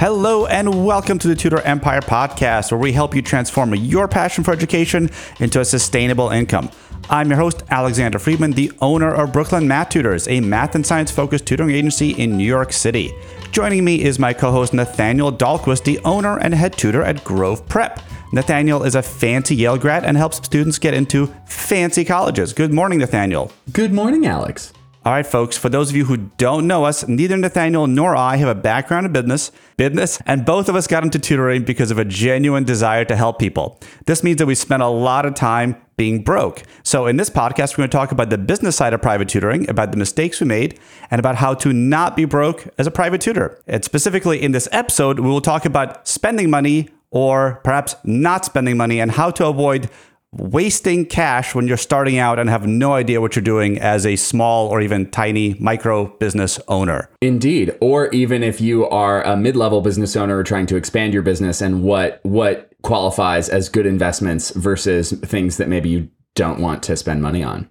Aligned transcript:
Hello, 0.00 0.46
and 0.46 0.86
welcome 0.86 1.18
to 1.18 1.28
the 1.28 1.34
Tutor 1.34 1.60
Empire 1.60 2.00
podcast, 2.00 2.72
where 2.72 2.80
we 2.80 2.90
help 2.90 3.14
you 3.14 3.20
transform 3.20 3.74
your 3.74 4.08
passion 4.08 4.42
for 4.42 4.50
education 4.50 5.10
into 5.40 5.60
a 5.60 5.64
sustainable 5.66 6.30
income. 6.30 6.70
I'm 7.10 7.28
your 7.28 7.38
host, 7.38 7.64
Alexander 7.68 8.18
Friedman, 8.18 8.52
the 8.52 8.72
owner 8.80 9.12
of 9.12 9.30
Brooklyn 9.30 9.68
Math 9.68 9.90
Tutors, 9.90 10.26
a 10.26 10.40
math 10.40 10.74
and 10.74 10.86
science 10.86 11.10
focused 11.10 11.44
tutoring 11.44 11.74
agency 11.74 12.12
in 12.12 12.38
New 12.38 12.46
York 12.46 12.72
City. 12.72 13.12
Joining 13.52 13.84
me 13.84 14.02
is 14.02 14.18
my 14.18 14.32
co 14.32 14.50
host, 14.50 14.72
Nathaniel 14.72 15.30
Dolquist, 15.30 15.84
the 15.84 15.98
owner 15.98 16.38
and 16.38 16.54
head 16.54 16.78
tutor 16.78 17.02
at 17.02 17.22
Grove 17.22 17.68
Prep. 17.68 18.00
Nathaniel 18.32 18.84
is 18.84 18.94
a 18.94 19.02
fancy 19.02 19.54
Yale 19.54 19.76
grad 19.76 20.06
and 20.06 20.16
helps 20.16 20.38
students 20.38 20.78
get 20.78 20.94
into 20.94 21.26
fancy 21.44 22.06
colleges. 22.06 22.54
Good 22.54 22.72
morning, 22.72 23.00
Nathaniel. 23.00 23.52
Good 23.70 23.92
morning, 23.92 24.24
Alex. 24.24 24.72
All 25.02 25.12
right, 25.12 25.26
folks, 25.26 25.56
for 25.56 25.70
those 25.70 25.88
of 25.88 25.96
you 25.96 26.04
who 26.04 26.18
don't 26.36 26.66
know 26.66 26.84
us, 26.84 27.08
neither 27.08 27.34
Nathaniel 27.34 27.86
nor 27.86 28.14
I 28.14 28.36
have 28.36 28.50
a 28.50 28.54
background 28.54 29.06
in 29.06 29.12
business, 29.12 29.50
business, 29.78 30.20
and 30.26 30.44
both 30.44 30.68
of 30.68 30.76
us 30.76 30.86
got 30.86 31.04
into 31.04 31.18
tutoring 31.18 31.64
because 31.64 31.90
of 31.90 31.98
a 31.98 32.04
genuine 32.04 32.64
desire 32.64 33.06
to 33.06 33.16
help 33.16 33.38
people. 33.38 33.80
This 34.04 34.22
means 34.22 34.36
that 34.36 34.46
we 34.46 34.54
spent 34.54 34.82
a 34.82 34.88
lot 34.88 35.24
of 35.24 35.34
time 35.34 35.80
being 35.96 36.22
broke. 36.22 36.64
So, 36.82 37.06
in 37.06 37.16
this 37.16 37.30
podcast, 37.30 37.72
we're 37.72 37.82
going 37.82 37.88
to 37.88 37.96
talk 37.96 38.12
about 38.12 38.28
the 38.28 38.36
business 38.36 38.76
side 38.76 38.92
of 38.92 39.00
private 39.00 39.30
tutoring, 39.30 39.70
about 39.70 39.90
the 39.90 39.96
mistakes 39.96 40.38
we 40.38 40.46
made, 40.46 40.78
and 41.10 41.18
about 41.18 41.36
how 41.36 41.54
to 41.54 41.72
not 41.72 42.14
be 42.14 42.26
broke 42.26 42.66
as 42.76 42.86
a 42.86 42.90
private 42.90 43.22
tutor. 43.22 43.58
And 43.66 43.82
specifically 43.82 44.42
in 44.42 44.52
this 44.52 44.68
episode, 44.70 45.18
we 45.18 45.30
will 45.30 45.40
talk 45.40 45.64
about 45.64 46.06
spending 46.06 46.50
money 46.50 46.90
or 47.10 47.60
perhaps 47.64 47.96
not 48.04 48.44
spending 48.44 48.76
money 48.76 49.00
and 49.00 49.12
how 49.12 49.30
to 49.30 49.46
avoid 49.46 49.88
wasting 50.32 51.04
cash 51.04 51.54
when 51.54 51.66
you're 51.66 51.76
starting 51.76 52.18
out 52.18 52.38
and 52.38 52.48
have 52.48 52.66
no 52.66 52.94
idea 52.94 53.20
what 53.20 53.34
you're 53.34 53.42
doing 53.42 53.78
as 53.78 54.06
a 54.06 54.16
small 54.16 54.68
or 54.68 54.80
even 54.80 55.10
tiny 55.10 55.54
micro 55.54 56.06
business 56.18 56.60
owner. 56.68 57.10
Indeed, 57.20 57.76
or 57.80 58.08
even 58.10 58.42
if 58.42 58.60
you 58.60 58.88
are 58.88 59.22
a 59.24 59.36
mid-level 59.36 59.80
business 59.80 60.14
owner 60.16 60.42
trying 60.42 60.66
to 60.66 60.76
expand 60.76 61.12
your 61.12 61.22
business 61.22 61.60
and 61.60 61.82
what 61.82 62.20
what 62.22 62.72
qualifies 62.82 63.48
as 63.48 63.68
good 63.68 63.86
investments 63.86 64.50
versus 64.50 65.12
things 65.12 65.56
that 65.58 65.68
maybe 65.68 65.88
you 65.88 66.08
don't 66.34 66.60
want 66.60 66.82
to 66.84 66.96
spend 66.96 67.20
money 67.22 67.42
on. 67.42 67.68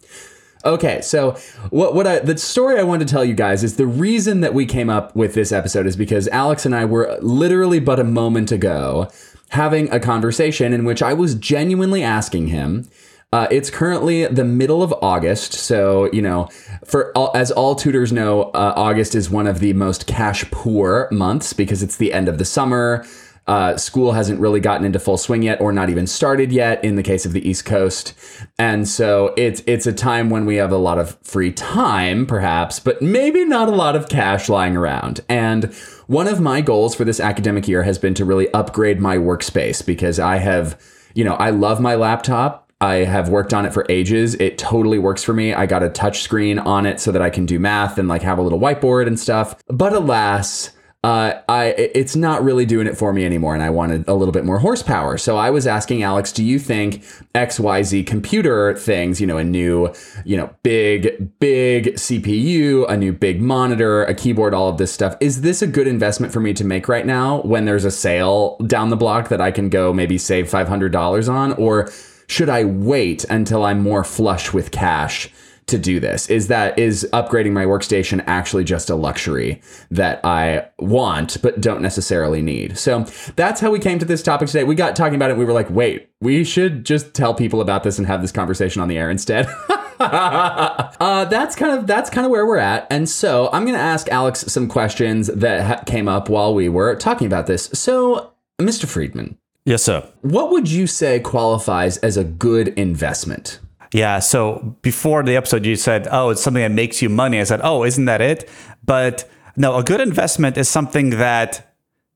Okay, 0.65 0.99
so 1.01 1.37
what 1.69 1.95
what 1.95 2.05
I 2.05 2.19
the 2.19 2.37
story 2.37 2.79
I 2.79 2.83
wanted 2.83 3.07
to 3.07 3.11
tell 3.11 3.23
you 3.23 3.33
guys 3.33 3.63
is 3.63 3.77
the 3.77 3.87
reason 3.87 4.41
that 4.41 4.53
we 4.53 4.65
came 4.65 4.89
up 4.89 5.15
with 5.15 5.33
this 5.33 5.53
episode 5.53 5.87
is 5.87 5.95
because 5.95 6.27
Alex 6.29 6.65
and 6.65 6.75
I 6.75 6.83
were 6.83 7.17
literally 7.21 7.79
but 7.79 7.97
a 7.99 8.03
moment 8.03 8.51
ago 8.51 9.09
having 9.49 9.89
a 9.91 9.99
conversation 10.01 10.73
in 10.73 10.83
which 10.83 11.01
I 11.01 11.13
was 11.13 11.35
genuinely 11.35 12.03
asking 12.03 12.47
him. 12.47 12.89
Uh, 13.31 13.47
it's 13.51 13.69
currently 13.69 14.25
the 14.25 14.43
middle 14.43 14.81
of 14.81 14.91
August, 15.01 15.53
so 15.53 16.11
you 16.11 16.21
know, 16.21 16.49
for 16.83 17.15
all, 17.15 17.31
as 17.35 17.51
all 17.51 17.75
tutors 17.75 18.11
know, 18.11 18.43
uh, 18.55 18.73
August 18.75 19.15
is 19.15 19.29
one 19.29 19.47
of 19.47 19.59
the 19.59 19.71
most 19.73 20.07
cash 20.07 20.43
poor 20.51 21.07
months 21.11 21.53
because 21.53 21.83
it's 21.83 21.95
the 21.95 22.11
end 22.11 22.27
of 22.27 22.37
the 22.37 22.45
summer. 22.45 23.05
Uh, 23.49 23.75
school 23.77 24.11
hasn't 24.11 24.39
really 24.39 24.59
gotten 24.59 24.85
into 24.85 24.99
full 24.99 25.17
swing 25.17 25.41
yet, 25.41 25.59
or 25.59 25.73
not 25.73 25.89
even 25.89 26.05
started 26.05 26.51
yet, 26.51 26.83
in 26.83 26.97
the 26.97 27.01
case 27.01 27.25
of 27.25 27.33
the 27.33 27.49
East 27.49 27.65
Coast, 27.65 28.13
and 28.59 28.87
so 28.87 29.33
it's 29.37 29.63
it's 29.65 29.87
a 29.87 29.91
time 29.91 30.29
when 30.29 30.45
we 30.45 30.57
have 30.57 30.71
a 30.71 30.77
lot 30.77 30.99
of 30.99 31.17
free 31.23 31.51
time, 31.51 32.27
perhaps, 32.27 32.79
but 32.79 33.01
maybe 33.01 33.43
not 33.43 33.67
a 33.67 33.71
lot 33.71 33.95
of 33.95 34.07
cash 34.07 34.49
lying 34.49 34.77
around. 34.77 35.21
And 35.27 35.73
one 36.05 36.27
of 36.27 36.39
my 36.39 36.61
goals 36.61 36.93
for 36.93 37.05
this 37.05 37.19
academic 37.19 37.67
year 37.67 37.81
has 37.81 37.97
been 37.97 38.13
to 38.13 38.23
really 38.23 38.53
upgrade 38.53 38.99
my 38.99 39.17
workspace 39.17 39.83
because 39.83 40.19
I 40.19 40.37
have, 40.37 40.79
you 41.15 41.23
know, 41.23 41.33
I 41.33 41.49
love 41.49 41.81
my 41.81 41.95
laptop. 41.95 42.71
I 42.81 42.97
have 42.97 43.29
worked 43.29 43.51
on 43.51 43.65
it 43.65 43.73
for 43.73 43.83
ages. 43.89 44.35
It 44.35 44.59
totally 44.59 44.99
works 44.99 45.23
for 45.23 45.33
me. 45.33 45.55
I 45.55 45.65
got 45.65 45.81
a 45.81 45.89
touch 45.89 46.21
screen 46.21 46.59
on 46.59 46.85
it 46.85 46.99
so 46.99 47.11
that 47.11 47.21
I 47.23 47.31
can 47.31 47.47
do 47.47 47.57
math 47.59 47.97
and 47.97 48.07
like 48.07 48.21
have 48.21 48.37
a 48.37 48.43
little 48.43 48.59
whiteboard 48.59 49.07
and 49.07 49.19
stuff. 49.19 49.55
But 49.67 49.93
alas, 49.93 50.69
uh, 51.01 51.41
I 51.47 51.67
it's 51.77 52.17
not 52.17 52.43
really 52.43 52.65
doing 52.65 52.85
it 52.85 52.97
for 52.97 53.13
me 53.13 53.25
anymore, 53.25 53.53
and 53.53 53.63
I 53.63 53.69
wanted 53.69 54.05
a 54.09 54.13
little 54.13 54.33
bit 54.33 54.43
more 54.43 54.59
horsepower. 54.59 55.17
So 55.17 55.37
I 55.37 55.49
was 55.49 55.65
asking 55.65 56.03
Alex, 56.03 56.33
do 56.33 56.43
you 56.43 56.59
think 56.59 57.05
X 57.33 57.57
Y 57.57 57.83
Z 57.83 58.03
computer 58.03 58.75
things, 58.75 59.21
you 59.21 59.27
know, 59.27 59.37
a 59.37 59.43
new, 59.43 59.93
you 60.25 60.35
know, 60.35 60.53
big 60.61 61.39
big 61.39 61.93
CPU, 61.93 62.85
a 62.89 62.97
new 62.97 63.13
big 63.13 63.41
monitor, 63.41 64.03
a 64.03 64.13
keyboard, 64.13 64.53
all 64.53 64.67
of 64.67 64.77
this 64.77 64.91
stuff, 64.91 65.15
is 65.21 65.39
this 65.39 65.61
a 65.61 65.67
good 65.67 65.87
investment 65.87 66.33
for 66.33 66.41
me 66.41 66.53
to 66.53 66.65
make 66.65 66.89
right 66.89 67.05
now 67.05 67.41
when 67.43 67.63
there's 67.63 67.85
a 67.85 67.91
sale 67.91 68.57
down 68.67 68.89
the 68.89 68.97
block 68.97 69.29
that 69.29 69.39
I 69.39 69.51
can 69.51 69.69
go 69.69 69.93
maybe 69.93 70.17
save 70.17 70.49
five 70.49 70.67
hundred 70.67 70.91
dollars 70.91 71.29
on, 71.29 71.53
or 71.53 71.89
should 72.27 72.49
I 72.49 72.65
wait 72.65 73.23
until 73.29 73.63
I'm 73.63 73.81
more 73.81 74.03
flush 74.03 74.51
with 74.51 74.71
cash? 74.71 75.29
To 75.69 75.77
do 75.77 75.99
this 75.99 76.29
is 76.29 76.47
that 76.47 76.77
is 76.77 77.07
upgrading 77.13 77.53
my 77.53 77.65
workstation 77.65 78.23
actually 78.27 78.63
just 78.63 78.89
a 78.89 78.95
luxury 78.95 79.61
that 79.91 80.23
I 80.25 80.67
want 80.79 81.41
but 81.41 81.61
don't 81.61 81.81
necessarily 81.81 82.41
need. 82.41 82.77
So 82.77 83.05
that's 83.35 83.61
how 83.61 83.71
we 83.71 83.79
came 83.79 83.99
to 83.99 84.05
this 84.05 84.21
topic 84.21 84.47
today. 84.47 84.63
We 84.63 84.75
got 84.75 84.95
talking 84.95 85.15
about 85.15 85.31
it. 85.31 85.37
we 85.37 85.45
were 85.45 85.53
like, 85.53 85.69
wait, 85.69 86.09
we 86.21 86.43
should 86.43 86.85
just 86.85 87.13
tell 87.13 87.33
people 87.33 87.61
about 87.61 87.83
this 87.83 87.97
and 87.97 88.07
have 88.07 88.21
this 88.21 88.31
conversation 88.31 88.81
on 88.81 88.87
the 88.87 88.97
air 88.97 89.09
instead. 89.09 89.47
uh, 89.99 91.25
that's 91.25 91.55
kind 91.55 91.77
of 91.77 91.87
that's 91.87 92.09
kind 92.09 92.25
of 92.25 92.31
where 92.31 92.45
we're 92.45 92.57
at. 92.57 92.87
And 92.89 93.07
so 93.09 93.49
I'm 93.51 93.63
going 93.63 93.77
to 93.77 93.83
ask 93.83 94.09
Alex 94.09 94.41
some 94.47 94.67
questions 94.67 95.27
that 95.27 95.61
ha- 95.61 95.83
came 95.85 96.07
up 96.07 96.29
while 96.29 96.53
we 96.53 96.69
were 96.69 96.95
talking 96.95 97.27
about 97.27 97.47
this. 97.47 97.69
So, 97.73 98.33
Mr. 98.59 98.87
Friedman. 98.87 99.37
Yes, 99.65 99.83
sir. 99.83 100.09
What 100.21 100.51
would 100.51 100.69
you 100.69 100.87
say 100.87 101.19
qualifies 101.19 101.97
as 101.97 102.17
a 102.17 102.23
good 102.23 102.69
investment? 102.69 103.59
Yeah. 103.91 104.19
So 104.19 104.77
before 104.81 105.23
the 105.23 105.35
episode, 105.35 105.65
you 105.65 105.75
said, 105.75 106.07
oh, 106.11 106.29
it's 106.29 106.41
something 106.41 106.61
that 106.61 106.71
makes 106.71 107.01
you 107.01 107.09
money. 107.09 107.39
I 107.39 107.43
said, 107.43 107.61
oh, 107.63 107.83
isn't 107.83 108.05
that 108.05 108.21
it? 108.21 108.49
But 108.85 109.29
no, 109.55 109.77
a 109.77 109.83
good 109.83 110.01
investment 110.01 110.57
is 110.57 110.69
something 110.69 111.11
that 111.11 111.65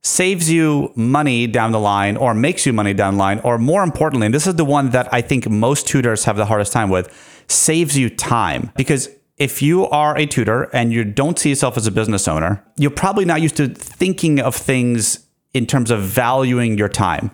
saves 0.02 0.52
you 0.52 0.92
money 0.96 1.48
down 1.48 1.72
the 1.72 1.80
line 1.80 2.18
or 2.18 2.34
makes 2.34 2.66
you 2.66 2.74
money 2.74 2.94
down 2.94 3.16
the 3.16 3.20
line. 3.20 3.40
Or 3.40 3.58
more 3.58 3.84
importantly, 3.84 4.26
and 4.26 4.36
this 4.36 4.46
is 4.46 4.56
the 4.56 4.66
one 4.66 4.92
that 4.92 5.12
I 5.14 5.22
think 5.22 5.50
most 5.50 5.88
tutors 5.88 6.26
have 6.26 6.38
the 6.38 6.46
hardest 6.46 6.74
time 6.74 6.90
with, 6.90 7.10
saves 7.48 7.98
you 7.98 8.10
time. 8.10 8.72
Because 8.76 9.10
if 9.38 9.62
you 9.62 9.88
are 9.90 10.16
a 10.18 10.26
tutor 10.26 10.64
and 10.74 10.94
you 10.94 11.04
don't 11.04 11.40
see 11.40 11.50
yourself 11.50 11.78
as 11.78 11.88
a 11.88 11.92
business 11.92 12.28
owner, 12.28 12.64
you're 12.78 12.92
probably 12.92 13.26
not 13.26 13.42
used 13.42 13.58
to 13.58 13.68
thinking 13.68 14.40
of 14.40 14.56
things 14.56 15.26
in 15.54 15.66
terms 15.66 15.90
of 15.90 16.02
valuing 16.02 16.78
your 16.78 16.90
time. 16.90 17.32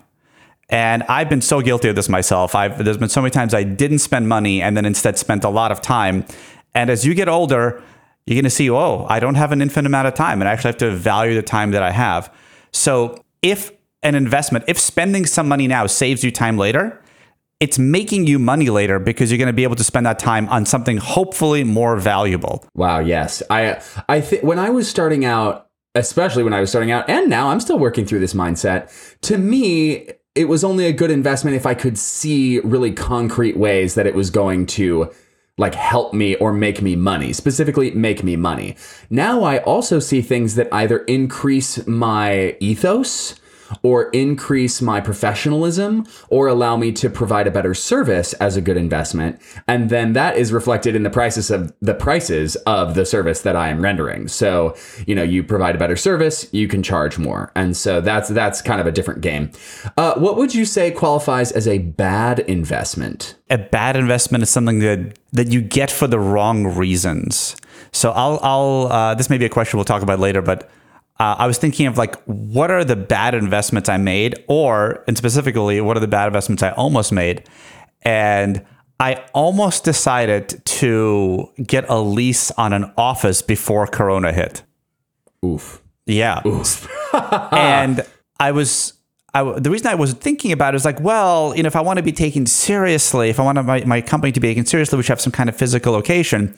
And 0.70 1.02
I've 1.04 1.28
been 1.28 1.42
so 1.42 1.60
guilty 1.60 1.88
of 1.88 1.96
this 1.96 2.08
myself. 2.08 2.54
I've, 2.54 2.82
there's 2.84 2.96
been 2.96 3.08
so 3.08 3.20
many 3.20 3.30
times 3.30 3.54
I 3.54 3.64
didn't 3.64 3.98
spend 3.98 4.28
money 4.28 4.62
and 4.62 4.76
then 4.76 4.84
instead 4.84 5.18
spent 5.18 5.44
a 5.44 5.48
lot 5.48 5.72
of 5.72 5.80
time. 5.80 6.24
And 6.74 6.90
as 6.90 7.04
you 7.04 7.14
get 7.14 7.28
older, 7.28 7.82
you're 8.26 8.36
going 8.36 8.44
to 8.44 8.50
see, 8.50 8.70
oh, 8.70 9.04
I 9.08 9.18
don't 9.18 9.34
have 9.34 9.50
an 9.50 9.60
infinite 9.60 9.86
amount 9.86 10.06
of 10.06 10.14
time 10.14 10.40
and 10.40 10.48
I 10.48 10.52
actually 10.52 10.68
have 10.68 10.78
to 10.78 10.92
value 10.92 11.34
the 11.34 11.42
time 11.42 11.72
that 11.72 11.82
I 11.82 11.90
have. 11.90 12.32
So 12.72 13.22
if 13.42 13.72
an 14.02 14.14
investment, 14.14 14.64
if 14.68 14.78
spending 14.78 15.26
some 15.26 15.48
money 15.48 15.66
now 15.66 15.86
saves 15.86 16.22
you 16.22 16.30
time 16.30 16.56
later, 16.56 17.02
it's 17.58 17.78
making 17.78 18.26
you 18.26 18.38
money 18.38 18.70
later 18.70 18.98
because 18.98 19.30
you're 19.30 19.38
going 19.38 19.46
to 19.46 19.52
be 19.52 19.64
able 19.64 19.76
to 19.76 19.84
spend 19.84 20.06
that 20.06 20.18
time 20.18 20.48
on 20.48 20.64
something 20.64 20.96
hopefully 20.96 21.62
more 21.62 21.96
valuable. 21.96 22.64
Wow, 22.74 23.00
yes. 23.00 23.42
I 23.50 23.82
I 24.08 24.22
think 24.22 24.42
when 24.42 24.58
I 24.58 24.70
was 24.70 24.88
starting 24.88 25.26
out, 25.26 25.68
especially 25.94 26.42
when 26.42 26.54
I 26.54 26.60
was 26.60 26.70
starting 26.70 26.90
out 26.90 27.10
and 27.10 27.28
now 27.28 27.50
I'm 27.50 27.60
still 27.60 27.78
working 27.78 28.06
through 28.06 28.20
this 28.20 28.32
mindset, 28.32 28.90
to 29.22 29.36
me 29.36 30.08
it 30.34 30.48
was 30.48 30.62
only 30.62 30.86
a 30.86 30.92
good 30.92 31.10
investment 31.10 31.56
if 31.56 31.66
I 31.66 31.74
could 31.74 31.98
see 31.98 32.60
really 32.60 32.92
concrete 32.92 33.56
ways 33.56 33.94
that 33.94 34.06
it 34.06 34.14
was 34.14 34.30
going 34.30 34.66
to 34.66 35.10
like 35.58 35.74
help 35.74 36.14
me 36.14 36.36
or 36.36 36.52
make 36.52 36.80
me 36.80 36.96
money, 36.96 37.32
specifically 37.32 37.90
make 37.90 38.24
me 38.24 38.36
money. 38.36 38.76
Now 39.10 39.42
I 39.42 39.58
also 39.58 39.98
see 39.98 40.22
things 40.22 40.54
that 40.54 40.68
either 40.72 40.98
increase 41.00 41.86
my 41.86 42.56
ethos 42.60 43.34
or 43.82 44.10
increase 44.10 44.82
my 44.82 45.00
professionalism 45.00 46.06
or 46.28 46.48
allow 46.48 46.76
me 46.76 46.92
to 46.92 47.08
provide 47.08 47.46
a 47.46 47.50
better 47.50 47.74
service 47.74 48.32
as 48.34 48.56
a 48.56 48.60
good 48.60 48.76
investment. 48.76 49.40
And 49.68 49.90
then 49.90 50.12
that 50.14 50.36
is 50.36 50.52
reflected 50.52 50.94
in 50.94 51.02
the 51.02 51.10
prices 51.10 51.50
of 51.50 51.72
the 51.80 51.94
prices 51.94 52.56
of 52.66 52.94
the 52.94 53.06
service 53.06 53.42
that 53.42 53.56
I 53.56 53.68
am 53.68 53.80
rendering. 53.80 54.28
So 54.28 54.76
you 55.06 55.14
know 55.14 55.22
you 55.22 55.42
provide 55.42 55.74
a 55.74 55.78
better 55.78 55.96
service 55.96 56.48
you 56.52 56.68
can 56.68 56.82
charge 56.82 57.18
more. 57.18 57.52
And 57.54 57.76
so 57.76 58.00
that's 58.00 58.28
that's 58.28 58.62
kind 58.62 58.80
of 58.80 58.86
a 58.86 58.92
different 58.92 59.20
game. 59.20 59.50
Uh, 59.96 60.14
what 60.14 60.36
would 60.36 60.54
you 60.54 60.64
say 60.64 60.90
qualifies 60.90 61.52
as 61.52 61.66
a 61.66 61.78
bad 61.78 62.40
investment? 62.40 63.34
A 63.50 63.58
bad 63.58 63.96
investment 63.96 64.42
is 64.42 64.50
something 64.50 64.80
that 64.80 65.18
that 65.32 65.48
you 65.48 65.60
get 65.60 65.90
for 65.90 66.06
the 66.06 66.18
wrong 66.18 66.66
reasons. 66.66 67.56
So 67.92 68.10
I'll 68.12 68.38
I'll 68.42 68.92
uh, 68.92 69.14
this 69.14 69.30
may 69.30 69.38
be 69.38 69.44
a 69.44 69.50
question 69.50 69.78
we'll 69.78 69.84
talk 69.84 70.02
about 70.02 70.18
later 70.18 70.42
but 70.42 70.70
uh, 71.20 71.36
I 71.38 71.46
was 71.46 71.58
thinking 71.58 71.86
of 71.86 71.98
like, 71.98 72.16
what 72.24 72.70
are 72.70 72.82
the 72.82 72.96
bad 72.96 73.34
investments 73.34 73.90
I 73.90 73.98
made, 73.98 74.42
or 74.48 75.04
and 75.06 75.18
specifically, 75.18 75.78
what 75.82 75.96
are 75.98 76.00
the 76.00 76.08
bad 76.08 76.26
investments 76.26 76.62
I 76.62 76.70
almost 76.70 77.12
made? 77.12 77.46
And 78.02 78.64
I 78.98 79.22
almost 79.34 79.84
decided 79.84 80.64
to 80.64 81.52
get 81.62 81.84
a 81.90 82.00
lease 82.00 82.50
on 82.52 82.72
an 82.72 82.90
office 82.96 83.42
before 83.42 83.86
Corona 83.86 84.32
hit. 84.32 84.62
Oof. 85.44 85.82
Yeah. 86.06 86.40
Oof. 86.46 86.88
and 87.52 88.06
I 88.40 88.52
was 88.52 88.94
I, 89.34 89.58
the 89.58 89.70
reason 89.70 89.88
I 89.88 89.96
was 89.96 90.14
thinking 90.14 90.52
about 90.52 90.74
it 90.74 90.76
is 90.76 90.86
like, 90.86 91.00
well, 91.00 91.54
you 91.54 91.62
know, 91.62 91.66
if 91.66 91.76
I 91.76 91.82
want 91.82 91.98
to 91.98 92.02
be 92.02 92.12
taken 92.12 92.46
seriously, 92.46 93.28
if 93.28 93.38
I 93.38 93.42
want 93.42 93.62
my, 93.64 93.84
my 93.84 94.00
company 94.00 94.32
to 94.32 94.40
be 94.40 94.48
taken 94.48 94.64
seriously, 94.64 94.96
we 94.96 95.02
should 95.02 95.10
have 95.10 95.20
some 95.20 95.32
kind 95.32 95.50
of 95.50 95.56
physical 95.56 95.92
location. 95.92 96.54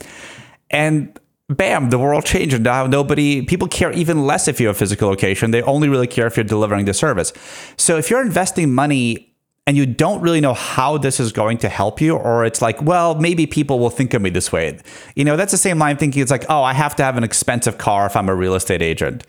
And 0.70 1.18
bam, 1.48 1.90
the 1.90 1.98
world 1.98 2.24
changed. 2.24 2.60
Now 2.60 2.86
nobody, 2.86 3.42
people 3.42 3.68
care 3.68 3.92
even 3.92 4.26
less 4.26 4.48
if 4.48 4.60
you 4.60 4.68
have 4.68 4.76
a 4.76 4.78
physical 4.78 5.08
location. 5.08 5.50
They 5.50 5.62
only 5.62 5.88
really 5.88 6.06
care 6.06 6.26
if 6.26 6.36
you're 6.36 6.44
delivering 6.44 6.84
the 6.84 6.94
service. 6.94 7.32
So 7.76 7.96
if 7.98 8.10
you're 8.10 8.22
investing 8.22 8.74
money 8.74 9.34
and 9.66 9.76
you 9.76 9.86
don't 9.86 10.20
really 10.20 10.40
know 10.40 10.54
how 10.54 10.98
this 10.98 11.20
is 11.20 11.30
going 11.30 11.58
to 11.58 11.68
help 11.68 12.00
you, 12.00 12.16
or 12.16 12.44
it's 12.44 12.60
like, 12.60 12.82
well, 12.82 13.14
maybe 13.14 13.46
people 13.46 13.78
will 13.78 13.90
think 13.90 14.12
of 14.12 14.20
me 14.20 14.28
this 14.28 14.50
way. 14.50 14.78
You 15.14 15.24
know, 15.24 15.36
that's 15.36 15.52
the 15.52 15.58
same 15.58 15.78
line 15.78 15.96
thinking. 15.96 16.20
It's 16.20 16.32
like, 16.32 16.44
oh, 16.48 16.62
I 16.62 16.72
have 16.72 16.96
to 16.96 17.04
have 17.04 17.16
an 17.16 17.22
expensive 17.22 17.78
car 17.78 18.06
if 18.06 18.16
I'm 18.16 18.28
a 18.28 18.34
real 18.34 18.54
estate 18.54 18.82
agent. 18.82 19.24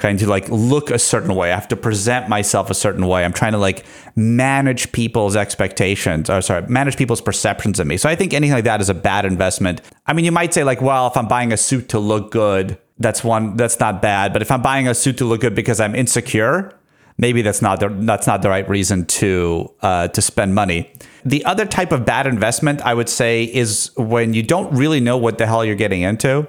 Kind 0.00 0.18
to 0.20 0.26
like 0.26 0.48
look 0.48 0.90
a 0.90 0.98
certain 0.98 1.34
way. 1.34 1.52
I 1.52 1.54
have 1.54 1.68
to 1.68 1.76
present 1.76 2.28
myself 2.28 2.70
a 2.70 2.74
certain 2.74 3.06
way. 3.06 3.24
I'm 3.24 3.32
trying 3.32 3.52
to 3.52 3.58
like 3.58 3.84
manage 4.16 4.92
people's 4.92 5.36
expectations, 5.36 6.30
or 6.30 6.40
sorry, 6.40 6.66
manage 6.68 6.96
people's 6.96 7.20
perceptions 7.20 7.78
of 7.78 7.86
me. 7.86 7.96
So 7.98 8.08
I 8.08 8.14
think 8.14 8.32
anything 8.32 8.54
like 8.54 8.64
that 8.64 8.80
is 8.80 8.88
a 8.88 8.94
bad 8.94 9.24
investment. 9.24 9.82
I 10.06 10.14
mean, 10.14 10.24
you 10.24 10.32
might 10.32 10.54
say 10.54 10.64
like, 10.64 10.80
well, 10.80 11.06
if 11.06 11.16
I'm 11.16 11.28
buying 11.28 11.52
a 11.52 11.56
suit 11.56 11.90
to 11.90 11.98
look 11.98 12.30
good, 12.30 12.78
that's 12.98 13.22
one 13.22 13.56
that's 13.56 13.78
not 13.78 14.00
bad. 14.00 14.32
But 14.32 14.42
if 14.42 14.50
I'm 14.50 14.62
buying 14.62 14.88
a 14.88 14.94
suit 14.94 15.18
to 15.18 15.24
look 15.24 15.42
good 15.42 15.54
because 15.54 15.80
I'm 15.80 15.94
insecure, 15.94 16.72
maybe 17.18 17.42
that's 17.42 17.60
not 17.60 17.80
the, 17.80 17.88
that's 17.88 18.26
not 18.26 18.42
the 18.42 18.48
right 18.48 18.68
reason 18.68 19.04
to 19.06 19.70
uh, 19.82 20.08
to 20.08 20.22
spend 20.22 20.54
money. 20.54 20.90
The 21.24 21.44
other 21.44 21.66
type 21.66 21.92
of 21.92 22.04
bad 22.04 22.26
investment 22.26 22.80
I 22.82 22.94
would 22.94 23.08
say 23.08 23.44
is 23.44 23.90
when 23.96 24.32
you 24.32 24.42
don't 24.42 24.72
really 24.74 25.00
know 25.00 25.18
what 25.18 25.38
the 25.38 25.46
hell 25.46 25.64
you're 25.64 25.76
getting 25.76 26.02
into. 26.02 26.48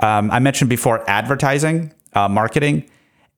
Um, 0.00 0.30
I 0.30 0.38
mentioned 0.38 0.70
before 0.70 1.08
advertising, 1.08 1.92
uh, 2.14 2.28
marketing. 2.28 2.88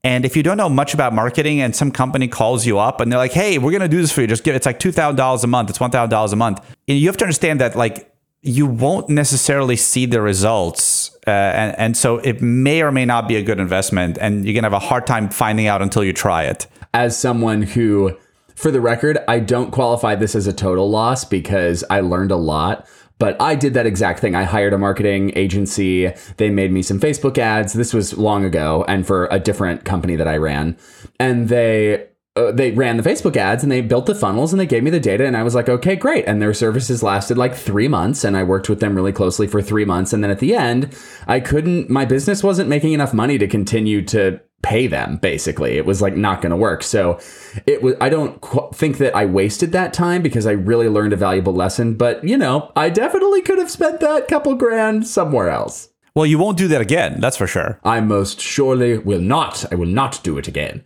And 0.05 0.25
if 0.25 0.37
you 0.37 0.43
don't 0.43 0.57
know 0.57 0.69
much 0.69 0.95
about 0.95 1.13
marketing 1.13 1.61
and 1.61 1.77
some 1.77 1.93
company 1.93 2.27
calls 2.27 2.67
you 2.67 2.79
up 2.79 3.01
and 3.01 3.11
they're 3.13 3.19
like, 3.19 3.33
hey, 3.33 3.59
we're 3.59 3.71
going 3.71 3.83
to 3.83 3.89
do 3.89 4.01
this 4.01 4.11
for 4.11 4.21
you, 4.21 4.27
just 4.27 4.43
give 4.43 4.57
it's 4.57 4.67
like 4.67 4.81
$2,000 4.81 5.45
a 5.45 5.47
month, 5.47 5.71
it's 5.71 5.79
$1,000 5.79 6.33
a 6.33 6.37
month. 6.37 6.77
And 6.89 6.99
you 6.99 7.07
have 7.07 7.17
to 7.19 7.25
understand 7.25 7.61
that 7.61 7.77
like 7.77 8.13
you 8.43 8.67
won't 8.67 9.09
necessarily 9.09 9.77
see 9.77 10.05
the 10.05 10.21
results. 10.21 11.17
Uh, 11.27 11.31
and, 11.31 11.79
and 11.79 11.97
so 11.97 12.19
it 12.19 12.43
may 12.43 12.83
or 12.83 12.91
may 12.91 13.05
not 13.05 13.29
be 13.29 13.37
a 13.37 13.43
good 13.43 13.61
investment. 13.61 14.19
And 14.21 14.45
you're 14.45 14.55
going 14.55 14.65
to 14.65 14.71
have 14.71 14.73
a 14.73 14.81
hard 14.81 15.07
time 15.07 15.29
finding 15.31 15.69
out 15.69 15.81
until 15.81 16.03
you 16.03 16.13
try 16.13 16.45
it. 16.45 16.67
As 16.93 17.17
someone 17.17 17.63
who, 17.63 18.19
for 18.57 18.73
the 18.73 18.81
record, 18.81 19.19
I 19.29 19.39
don't 19.39 19.71
qualify 19.71 20.17
this 20.17 20.35
as 20.35 20.49
a 20.49 20.53
total 20.53 20.91
loss 20.91 21.25
because 21.25 21.85
I 21.89 22.01
learned 22.01 22.33
a 22.33 22.37
lot. 22.37 22.89
But 23.23 23.41
I 23.41 23.55
did 23.55 23.75
that 23.75 23.87
exact 23.87 24.19
thing. 24.19 24.35
I 24.35 24.43
hired 24.43 24.73
a 24.73 24.79
marketing 24.79 25.31
agency. 25.37 26.13
They 26.39 26.51
made 26.51 26.73
me 26.73 26.83
some 26.83 26.99
Facebook 26.99 27.39
ads. 27.39 27.73
This 27.73 27.95
was 27.95 28.19
long 28.19 28.45
ago 28.45 28.85
and 28.89 29.07
for 29.07 29.29
a 29.31 29.39
different 29.39 29.85
company 29.85 30.17
that 30.17 30.27
I 30.27 30.39
ran. 30.39 30.77
And 31.21 31.49
they 31.49 32.09
uh, 32.35 32.51
they 32.51 32.73
ran 32.73 32.97
the 32.97 33.03
Facebook 33.05 33.37
ads 33.37 33.63
and 33.63 33.71
they 33.71 33.81
built 33.81 34.07
the 34.07 34.15
funnels 34.17 34.53
and 34.53 34.59
they 34.59 34.67
gave 34.67 34.83
me 34.83 34.91
the 34.91 34.99
data 34.99 35.25
and 35.25 35.37
I 35.37 35.45
was 35.45 35.55
like, 35.55 35.69
okay, 35.69 35.95
great. 35.95 36.25
And 36.27 36.43
their 36.43 36.53
services 36.53 37.01
lasted 37.05 37.39
like 37.39 37.55
three 37.55 37.87
months 37.87 38.25
and 38.25 38.37
I 38.37 38.43
worked 38.43 38.69
with 38.69 38.81
them 38.81 38.97
really 38.97 39.13
closely 39.13 39.47
for 39.47 39.63
three 39.63 39.85
months. 39.85 40.13
And 40.13 40.25
then 40.25 40.33
at 40.33 40.41
the 40.41 40.57
end, 40.57 40.93
I 41.29 41.39
couldn't, 41.39 41.89
my 41.89 42.05
business 42.05 42.43
wasn't 42.43 42.71
making 42.71 42.93
enough 42.93 43.15
money 43.15 43.39
to 43.39 43.47
continue 43.47 44.03
to 44.07 44.41
pay 44.63 44.87
them 44.87 45.17
basically 45.17 45.77
it 45.77 45.85
was 45.85 46.01
like 46.01 46.17
not 46.17 46.41
going 46.41 46.51
to 46.51 46.57
work 46.57 46.83
so 46.83 47.19
it 47.67 47.83
was 47.83 47.95
i 48.01 48.09
don't 48.09 48.41
qu- 48.41 48.69
think 48.73 48.99
that 48.99 49.15
i 49.15 49.25
wasted 49.25 49.73
that 49.73 49.93
time 49.93 50.23
because 50.23 50.47
i 50.47 50.53
really 50.53 50.89
learned 50.89 51.13
a 51.13 51.17
valuable 51.17 51.53
lesson 51.53 51.95
but 51.95 52.23
you 52.23 52.37
know 52.37 52.71
i 52.77 52.89
definitely 52.89 53.43
could 53.43 53.59
have 53.59 53.71
spent 53.71 54.01
that 54.01 54.29
couple 54.29 54.55
grand 54.55 55.07
somewhere 55.07 55.51
else 55.51 55.89
well 56.15 56.27
you 56.27 56.39
won't 56.39 56.57
do 56.57 56.69
that 56.69 56.81
again 56.81 57.21
that's 57.21 57.37
for 57.37 57.47
sure 57.47 57.81
i 57.85 58.01
most 58.01 58.41
surely 58.41 58.99
will 58.99 59.21
not 59.21 59.65
i 59.73 59.75
will 59.75 59.87
not 59.87 60.21
do 60.23 60.39
it 60.39 60.47
again 60.47 60.83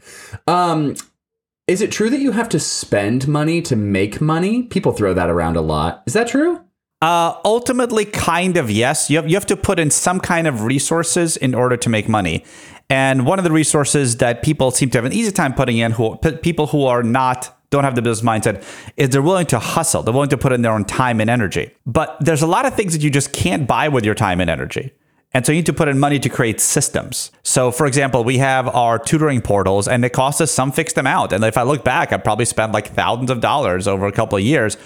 um 0.47 0.95
is 1.67 1.83
it 1.83 1.91
true 1.91 2.09
that 2.11 2.21
you 2.21 2.31
have 2.31 2.49
to 2.51 2.61
spend 2.61 3.27
money 3.27 3.61
to 3.63 3.75
make 3.75 4.21
money? 4.21 4.63
People 4.63 4.93
throw 4.93 5.13
that 5.15 5.29
around 5.29 5.57
a 5.57 5.61
lot. 5.61 6.05
Is 6.07 6.13
that 6.13 6.29
true? 6.29 6.61
Uh, 7.03 7.35
ultimately, 7.45 8.05
kind 8.05 8.57
of 8.57 8.71
yes. 8.71 9.11
You 9.11 9.17
have, 9.17 9.29
you 9.29 9.35
have 9.35 9.47
to 9.47 9.57
put 9.57 9.81
in 9.81 9.91
some 9.91 10.21
kind 10.21 10.47
of 10.47 10.63
resources 10.63 11.37
in 11.37 11.55
order 11.55 11.77
to 11.77 11.89
make 11.89 12.09
money. 12.09 12.45
And 12.89 13.27
one 13.27 13.39
of 13.39 13.45
the 13.45 13.51
resources 13.51 14.19
that 14.19 14.43
people 14.43 14.71
seem 14.71 14.91
to 14.91 14.99
have 14.99 15.05
an 15.05 15.13
easy 15.13 15.33
time 15.33 15.55
putting 15.55 15.79
in, 15.79 15.93
who 15.93 16.17
people 16.17 16.69
who 16.69 16.85
are 16.85 17.03
not 17.03 17.53
don't 17.71 17.83
have 17.83 17.97
the 17.97 18.03
business 18.03 18.27
mindset, 18.27 18.65
is 18.97 19.11
they're 19.11 19.23
willing 19.23 19.47
to 19.47 19.59
hustle. 19.59 20.03
They're 20.03 20.15
willing 20.15 20.29
to 20.29 20.39
put 20.39 20.53
in 20.53 20.63
their 20.63 20.73
own 20.73 20.85
time 20.85 21.21
and 21.21 21.29
energy. 21.29 21.73
But 21.85 22.17
there's 22.21 22.43
a 22.43 22.47
lot 22.47 22.65
of 22.65 22.75
things 22.75 22.93
that 22.93 23.03
you 23.03 23.11
just 23.11 23.33
can't 23.33 23.67
buy 23.67 23.89
with 23.89 24.05
your 24.05 24.15
time 24.15 24.41
and 24.41 24.49
energy. 24.49 24.93
And 25.37 25.45
so 25.45 25.53
you 25.53 25.59
need 25.59 25.67
to 25.67 25.75
put 25.75 25.89
in 25.89 25.99
money 25.99 26.19
to 26.19 26.31
create 26.31 26.63
systems. 26.63 27.31
So, 27.43 27.71
for 27.71 27.85
example, 27.85 28.25
we 28.25 28.39
have 28.39 28.69
our 28.69 28.99
tutoring 28.99 29.43
portals 29.43 29.87
and 29.87 30.03
it 30.03 30.15
cost 30.15 30.41
us 30.41 30.51
some 30.51 30.73
fixed 30.73 30.97
amount. 30.97 31.33
And 31.35 31.45
if 31.45 31.59
I 31.59 31.63
look 31.63 31.85
back, 31.85 32.11
I 32.11 32.17
probably 32.17 32.47
spent 32.47 32.73
like 32.73 32.95
thousands 32.95 33.31
of 33.31 33.41
dollars 33.41 33.87
over 33.87 34.07
a 34.07 34.13
couple 34.13 34.39
of 34.39 34.43
years. 34.43 34.79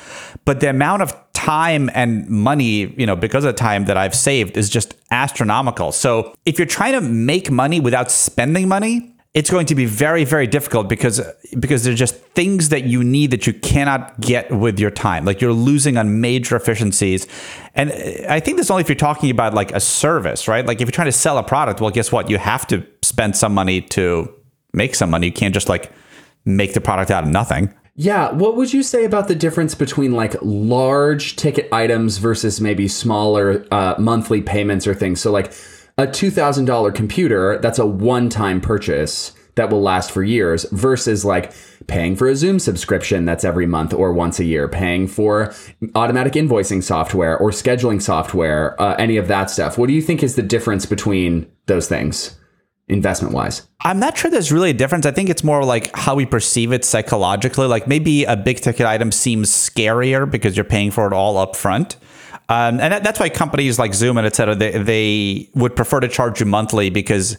But 0.45 0.59
the 0.59 0.69
amount 0.69 1.03
of 1.03 1.15
time 1.35 1.89
and 1.95 2.29
money, 2.29 2.93
you 2.99 3.07
know, 3.07 3.15
because 3.15 3.45
of 3.45 3.55
the 3.55 3.59
time 3.61 3.85
that 3.85 3.97
I've 3.97 4.13
saved 4.13 4.57
is 4.57 4.69
just 4.69 4.97
astronomical. 5.13 5.93
So, 5.93 6.35
if 6.45 6.59
you're 6.59 6.67
trying 6.67 6.95
to 6.95 7.01
make 7.01 7.49
money 7.49 7.79
without 7.79 8.11
spending 8.11 8.67
money, 8.67 9.10
it's 9.33 9.49
going 9.49 9.67
to 9.67 9.77
be 9.77 9.87
very 9.87 10.25
very 10.25 10.47
difficult 10.47 10.89
because 10.89 11.21
because 11.59 11.85
there's 11.85 11.99
just 11.99 12.17
things 12.35 12.71
that 12.71 12.85
you 12.85 13.05
need 13.05 13.31
that 13.31 13.47
you 13.47 13.53
cannot 13.53 14.21
get 14.21 14.51
with 14.51 14.81
your 14.81 14.91
time. 14.91 15.25
Like 15.25 15.41
you're 15.41 15.53
losing 15.53 15.97
on 15.97 16.21
major 16.21 16.57
efficiencies. 16.57 17.27
And 17.75 17.93
i 18.29 18.41
think 18.41 18.57
that's 18.57 18.71
only 18.71 18.81
if 18.81 18.89
you're 18.89 18.97
talking 18.97 19.31
about 19.31 19.55
like 19.55 19.73
a 19.73 19.81
service 19.81 20.49
right? 20.49 20.67
Like 20.67 20.81
if 20.81 20.87
you're 20.87 20.93
trying 20.93 21.07
to 21.07 21.13
sell 21.13 21.39
a 21.39 21.45
product 21.45 21.81
well 21.81 21.91
guess 21.91 22.11
what? 22.11 22.29
You 22.29 22.39
have 22.39 22.67
to 22.69 22.85
spend 23.03 23.37
some 23.37 23.55
money 23.55 23.81
to 23.81 24.35
make 24.73 24.95
some 24.95 25.11
money. 25.11 25.29
You 25.29 25.33
can't 25.33 25.55
just 25.55 25.69
like 25.69 25.93
make 26.45 26.75
the 26.75 26.81
product 26.81 27.11
out 27.11 27.25
of 27.25 27.31
nothing. 27.31 27.73
Yeah, 27.97 28.33
what 28.33 28.57
would 28.57 28.73
you 28.73 28.83
say 28.83 29.05
about 29.05 29.29
the 29.29 29.35
difference 29.35 29.75
between 29.75 30.13
like 30.13 30.35
large 30.41 31.37
ticket 31.37 31.69
items 31.71 32.17
versus 32.19 32.61
maybe 32.61 32.89
smaller 32.89 33.67
uh, 33.71 33.95
monthly 33.99 34.41
payments 34.41 34.87
or 34.87 34.95
things? 34.95 35.21
So 35.21 35.31
like 35.31 35.53
a 36.01 36.07
$2,000 36.07 36.95
computer, 36.95 37.59
that's 37.59 37.79
a 37.79 37.85
one 37.85 38.31
time 38.31 38.61
purchase 38.61 39.33
that 39.57 39.69
will 39.69 39.83
last 39.83 40.11
for 40.11 40.23
years 40.23 40.65
versus 40.73 41.27
like 41.27 41.53
paying 41.89 42.17
for 42.17 42.27
a 42.27 42.35
Zoom 42.35 42.59
subscription 42.59 43.27
that's 43.27 43.45
every 43.45 43.67
month 43.67 43.93
or 43.93 44.11
once 44.11 44.41
a 44.41 44.45
year, 44.45 44.67
paying 44.67 45.07
for 45.07 45.53
automatic 45.95 46.33
invoicing 46.33 46.83
software 46.83 47.37
or 47.37 47.51
scheduling 47.51 48.01
software, 48.01 48.81
uh, 48.81 48.95
any 48.95 49.19
of 49.19 49.29
that 49.29 49.51
stuff. 49.51 49.77
What 49.77 49.89
do 49.89 49.93
you 49.93 50.01
think 50.01 50.23
is 50.23 50.37
the 50.37 50.43
difference 50.43 50.87
between 50.87 51.51
those 51.67 51.87
things? 51.87 52.37
investment 52.89 53.33
wise? 53.33 53.69
I'm 53.83 54.01
not 54.01 54.19
sure 54.19 54.33
there's 54.33 54.51
really 54.51 54.71
a 54.71 54.75
difference. 54.75 55.07
I 55.07 55.13
think 55.13 55.31
it's 55.31 55.45
more 55.45 55.65
like 55.65 55.95
how 55.95 56.17
we 56.17 56.27
perceive 56.27 56.73
it 56.73 56.85
psychologically. 56.85 57.69
Like 57.69 57.87
maybe 57.87 58.25
a 58.25 58.37
big 58.37 58.57
ticket 58.57 58.85
item 58.85 59.13
seems 59.13 59.49
scarier 59.49 60.29
because 60.29 60.57
you're 60.57 60.65
paying 60.65 60.91
for 60.91 61.07
it 61.07 61.13
all 61.13 61.37
up 61.37 61.55
front. 61.55 61.97
Um, 62.51 62.81
and 62.81 62.93
that, 62.93 63.05
that's 63.05 63.21
why 63.21 63.29
companies 63.29 63.79
like 63.79 63.95
Zoom 63.95 64.19
and 64.19 64.27
et 64.27 64.35
cetera, 64.35 64.55
they, 64.57 64.73
they 64.73 65.49
would 65.55 65.75
prefer 65.77 66.01
to 66.01 66.09
charge 66.09 66.41
you 66.41 66.47
monthly 66.47 66.91
because 66.91 67.39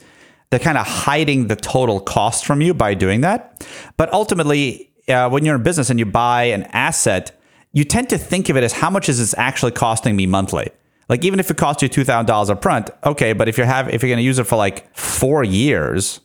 they're 0.49 0.59
kind 0.59 0.77
of 0.77 0.87
hiding 0.87 1.47
the 1.47 1.55
total 1.55 1.99
cost 1.99 2.45
from 2.45 2.61
you 2.61 2.73
by 2.73 2.93
doing 2.93 3.21
that. 3.21 3.67
But 3.97 4.11
ultimately, 4.13 4.89
uh, 5.09 5.29
when 5.29 5.43
you're 5.45 5.55
in 5.55 5.63
business 5.63 5.89
and 5.89 5.99
you 5.99 6.05
buy 6.05 6.43
an 6.45 6.63
asset, 6.71 7.37
you 7.73 7.83
tend 7.83 8.09
to 8.09 8.17
think 8.17 8.49
of 8.49 8.55
it 8.57 8.63
as 8.63 8.73
how 8.73 8.89
much 8.89 9.09
is 9.09 9.17
this 9.19 9.35
actually 9.37 9.71
costing 9.73 10.15
me 10.15 10.27
monthly? 10.27 10.69
Like 11.09 11.25
even 11.25 11.39
if 11.41 11.51
it 11.51 11.57
costs 11.57 11.83
you 11.83 11.89
two 11.89 12.05
thousand 12.05 12.27
dollars 12.27 12.49
up 12.49 12.61
front, 12.61 12.89
okay, 13.03 13.33
but 13.33 13.49
if 13.49 13.57
you 13.57 13.65
have 13.65 13.89
if 13.89 14.01
you're 14.01 14.09
going 14.09 14.17
to 14.17 14.23
use 14.23 14.39
it 14.39 14.45
for 14.45 14.55
like 14.55 14.95
four 14.95 15.43
years, 15.43 16.21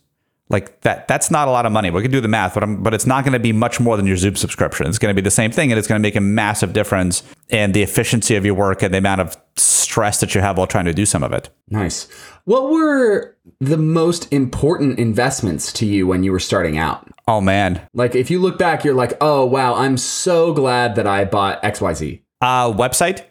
like 0.49 0.81
that 0.81 1.07
that's 1.07 1.29
not 1.29 1.47
a 1.47 1.51
lot 1.51 1.65
of 1.65 1.71
money. 1.71 1.89
We 1.89 2.01
can 2.01 2.11
do 2.11 2.21
the 2.21 2.27
math, 2.27 2.53
but 2.53 2.63
I'm, 2.63 2.81
but 2.81 2.93
it's 2.93 3.05
not 3.05 3.23
going 3.23 3.33
to 3.33 3.39
be 3.39 3.51
much 3.51 3.79
more 3.79 3.97
than 3.97 4.05
your 4.05 4.17
Zoom 4.17 4.35
subscription. 4.35 4.87
It's 4.87 4.97
going 4.97 5.13
to 5.13 5.19
be 5.19 5.23
the 5.23 5.31
same 5.31 5.51
thing, 5.51 5.71
and 5.71 5.79
it's 5.79 5.87
going 5.87 5.99
to 5.99 6.03
make 6.03 6.15
a 6.15 6.21
massive 6.21 6.73
difference 6.73 7.23
in 7.49 7.73
the 7.73 7.83
efficiency 7.83 8.35
of 8.35 8.45
your 8.45 8.55
work 8.55 8.81
and 8.81 8.93
the 8.93 8.97
amount 8.97 9.21
of 9.21 9.37
stress 9.55 10.19
that 10.19 10.35
you 10.35 10.41
have 10.41 10.57
while 10.57 10.67
trying 10.67 10.85
to 10.85 10.93
do 10.93 11.05
some 11.05 11.23
of 11.23 11.33
it. 11.33 11.49
Nice. 11.69 12.07
What 12.45 12.69
were 12.69 13.35
the 13.59 13.77
most 13.77 14.31
important 14.31 14.99
investments 14.99 15.73
to 15.73 15.85
you 15.85 16.07
when 16.07 16.23
you 16.23 16.31
were 16.31 16.39
starting 16.39 16.77
out? 16.77 17.07
Oh 17.27 17.41
man. 17.41 17.81
Like 17.93 18.15
if 18.15 18.31
you 18.31 18.39
look 18.39 18.57
back, 18.57 18.83
you're 18.83 18.93
like, 18.93 19.13
oh 19.19 19.45
wow, 19.45 19.75
I'm 19.75 19.97
so 19.97 20.53
glad 20.53 20.95
that 20.95 21.07
I 21.07 21.25
bought 21.25 21.61
XYZ. 21.63 22.21
Uh 22.41 22.71
website 22.71 23.23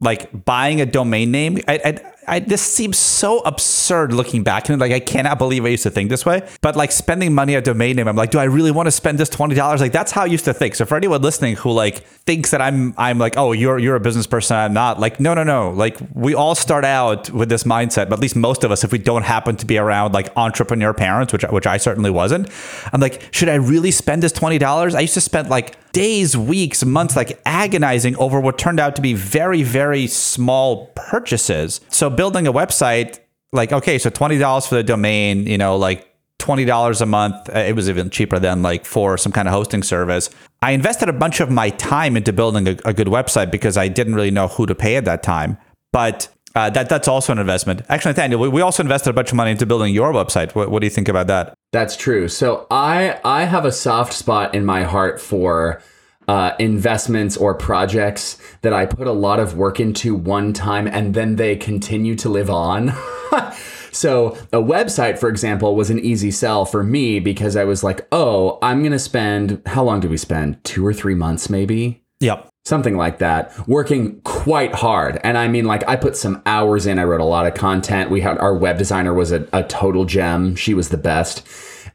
like 0.00 0.44
buying 0.44 0.80
a 0.80 0.86
domain 0.86 1.30
name. 1.30 1.58
I, 1.66 1.80
I, 1.84 2.12
I, 2.26 2.40
this 2.40 2.62
seems 2.62 2.98
so 2.98 3.40
absurd 3.40 4.12
looking 4.12 4.42
back 4.42 4.68
and 4.68 4.80
like 4.80 4.92
I 4.92 5.00
cannot 5.00 5.38
believe 5.38 5.64
I 5.64 5.68
used 5.68 5.82
to 5.84 5.90
think 5.90 6.10
this 6.10 6.24
way. 6.24 6.46
But 6.60 6.76
like 6.76 6.92
spending 6.92 7.34
money 7.34 7.56
on 7.56 7.62
domain 7.62 7.96
name, 7.96 8.08
I'm 8.08 8.16
like, 8.16 8.30
do 8.30 8.38
I 8.38 8.44
really 8.44 8.70
want 8.70 8.86
to 8.86 8.90
spend 8.90 9.18
this 9.18 9.28
twenty 9.28 9.54
dollars? 9.54 9.80
Like 9.80 9.92
that's 9.92 10.12
how 10.12 10.22
I 10.22 10.26
used 10.26 10.44
to 10.46 10.54
think. 10.54 10.74
So 10.74 10.84
for 10.84 10.96
anyone 10.96 11.22
listening 11.22 11.56
who 11.56 11.70
like 11.72 12.04
thinks 12.26 12.50
that 12.50 12.60
I'm 12.60 12.94
I'm 12.96 13.18
like, 13.18 13.36
oh, 13.36 13.52
you're 13.52 13.78
you're 13.78 13.96
a 13.96 14.00
business 14.00 14.26
person, 14.26 14.56
I'm 14.56 14.72
not. 14.72 15.00
Like, 15.00 15.20
no, 15.20 15.34
no, 15.34 15.44
no. 15.44 15.70
Like 15.70 15.98
we 16.14 16.34
all 16.34 16.54
start 16.54 16.84
out 16.84 17.30
with 17.30 17.48
this 17.48 17.64
mindset, 17.64 18.08
but 18.08 18.14
at 18.14 18.20
least 18.20 18.36
most 18.36 18.64
of 18.64 18.70
us, 18.70 18.84
if 18.84 18.92
we 18.92 18.98
don't 18.98 19.22
happen 19.22 19.56
to 19.56 19.66
be 19.66 19.78
around 19.78 20.12
like 20.12 20.30
entrepreneur 20.36 20.92
parents, 20.92 21.32
which 21.32 21.42
which 21.44 21.66
I 21.66 21.76
certainly 21.76 22.10
wasn't, 22.10 22.48
I'm 22.92 23.00
like, 23.00 23.28
should 23.32 23.48
I 23.48 23.56
really 23.56 23.90
spend 23.90 24.22
this 24.22 24.32
twenty 24.32 24.58
dollars? 24.58 24.94
I 24.94 25.00
used 25.00 25.14
to 25.14 25.20
spend 25.20 25.50
like 25.50 25.76
days, 25.94 26.36
weeks, 26.36 26.84
months, 26.84 27.16
like 27.16 27.40
agonizing 27.46 28.16
over 28.16 28.40
what 28.40 28.58
turned 28.58 28.80
out 28.80 28.96
to 28.96 29.02
be 29.02 29.14
very, 29.14 29.62
very 29.62 30.06
small 30.06 30.88
purchases. 30.88 31.80
So 31.88 32.10
building 32.16 32.46
a 32.46 32.52
website, 32.52 33.18
like, 33.52 33.72
okay, 33.72 33.98
so 33.98 34.10
$20 34.10 34.68
for 34.68 34.74
the 34.74 34.82
domain, 34.82 35.46
you 35.46 35.58
know, 35.58 35.76
like 35.76 36.14
$20 36.38 37.00
a 37.00 37.06
month. 37.06 37.48
Uh, 37.48 37.58
it 37.58 37.74
was 37.74 37.88
even 37.88 38.10
cheaper 38.10 38.38
than 38.38 38.62
like 38.62 38.84
for 38.84 39.16
some 39.16 39.32
kind 39.32 39.48
of 39.48 39.54
hosting 39.54 39.82
service. 39.82 40.30
I 40.62 40.72
invested 40.72 41.08
a 41.08 41.12
bunch 41.12 41.40
of 41.40 41.50
my 41.50 41.70
time 41.70 42.16
into 42.16 42.32
building 42.32 42.68
a, 42.68 42.76
a 42.84 42.92
good 42.92 43.06
website 43.06 43.50
because 43.50 43.76
I 43.76 43.88
didn't 43.88 44.14
really 44.14 44.30
know 44.30 44.48
who 44.48 44.66
to 44.66 44.74
pay 44.74 44.96
at 44.96 45.04
that 45.04 45.22
time. 45.22 45.56
But 45.92 46.28
uh, 46.54 46.70
that 46.70 46.88
that's 46.88 47.08
also 47.08 47.32
an 47.32 47.38
investment. 47.38 47.82
Actually, 47.88 48.10
Nathaniel, 48.10 48.40
we, 48.40 48.48
we 48.48 48.60
also 48.60 48.82
invested 48.82 49.10
a 49.10 49.12
bunch 49.12 49.30
of 49.30 49.36
money 49.36 49.50
into 49.50 49.66
building 49.66 49.92
your 49.92 50.12
website. 50.12 50.54
What, 50.54 50.70
what 50.70 50.80
do 50.80 50.86
you 50.86 50.90
think 50.90 51.08
about 51.08 51.26
that? 51.26 51.54
That's 51.72 51.96
true. 51.96 52.28
So 52.28 52.66
I 52.70 53.18
I 53.24 53.44
have 53.44 53.64
a 53.64 53.72
soft 53.72 54.12
spot 54.12 54.54
in 54.54 54.64
my 54.64 54.84
heart 54.84 55.20
for 55.20 55.82
uh, 56.28 56.52
investments 56.58 57.36
or 57.36 57.54
projects 57.54 58.38
that 58.62 58.72
I 58.72 58.86
put 58.86 59.06
a 59.06 59.12
lot 59.12 59.40
of 59.40 59.56
work 59.56 59.80
into 59.80 60.14
one 60.14 60.52
time 60.52 60.86
and 60.86 61.14
then 61.14 61.36
they 61.36 61.56
continue 61.56 62.14
to 62.16 62.28
live 62.28 62.50
on. 62.50 62.88
so 63.92 64.36
a 64.52 64.58
website, 64.58 65.18
for 65.18 65.28
example, 65.28 65.76
was 65.76 65.90
an 65.90 65.98
easy 65.98 66.30
sell 66.30 66.64
for 66.64 66.82
me 66.82 67.20
because 67.20 67.56
I 67.56 67.64
was 67.64 67.84
like, 67.84 68.06
oh, 68.12 68.58
I'm 68.62 68.82
gonna 68.82 68.98
spend 68.98 69.62
how 69.66 69.84
long 69.84 70.00
did 70.00 70.10
we 70.10 70.16
spend? 70.16 70.62
Two 70.64 70.86
or 70.86 70.92
three 70.92 71.14
months, 71.14 71.50
maybe. 71.50 72.02
Yep 72.20 72.48
something 72.64 72.96
like 72.96 73.18
that, 73.18 73.52
working 73.68 74.20
quite 74.22 74.74
hard. 74.74 75.20
And 75.22 75.36
I 75.36 75.48
mean, 75.48 75.66
like, 75.66 75.86
I 75.86 75.96
put 75.96 76.16
some 76.16 76.42
hours 76.46 76.86
in. 76.86 76.98
I 76.98 77.04
wrote 77.04 77.20
a 77.20 77.24
lot 77.24 77.46
of 77.46 77.54
content. 77.54 78.10
We 78.10 78.22
had 78.22 78.38
our 78.38 78.54
web 78.54 78.78
designer 78.78 79.12
was 79.12 79.32
a, 79.32 79.46
a 79.52 79.62
total 79.64 80.06
gem. 80.06 80.56
She 80.56 80.72
was 80.72 80.88
the 80.88 80.96
best. 80.96 81.46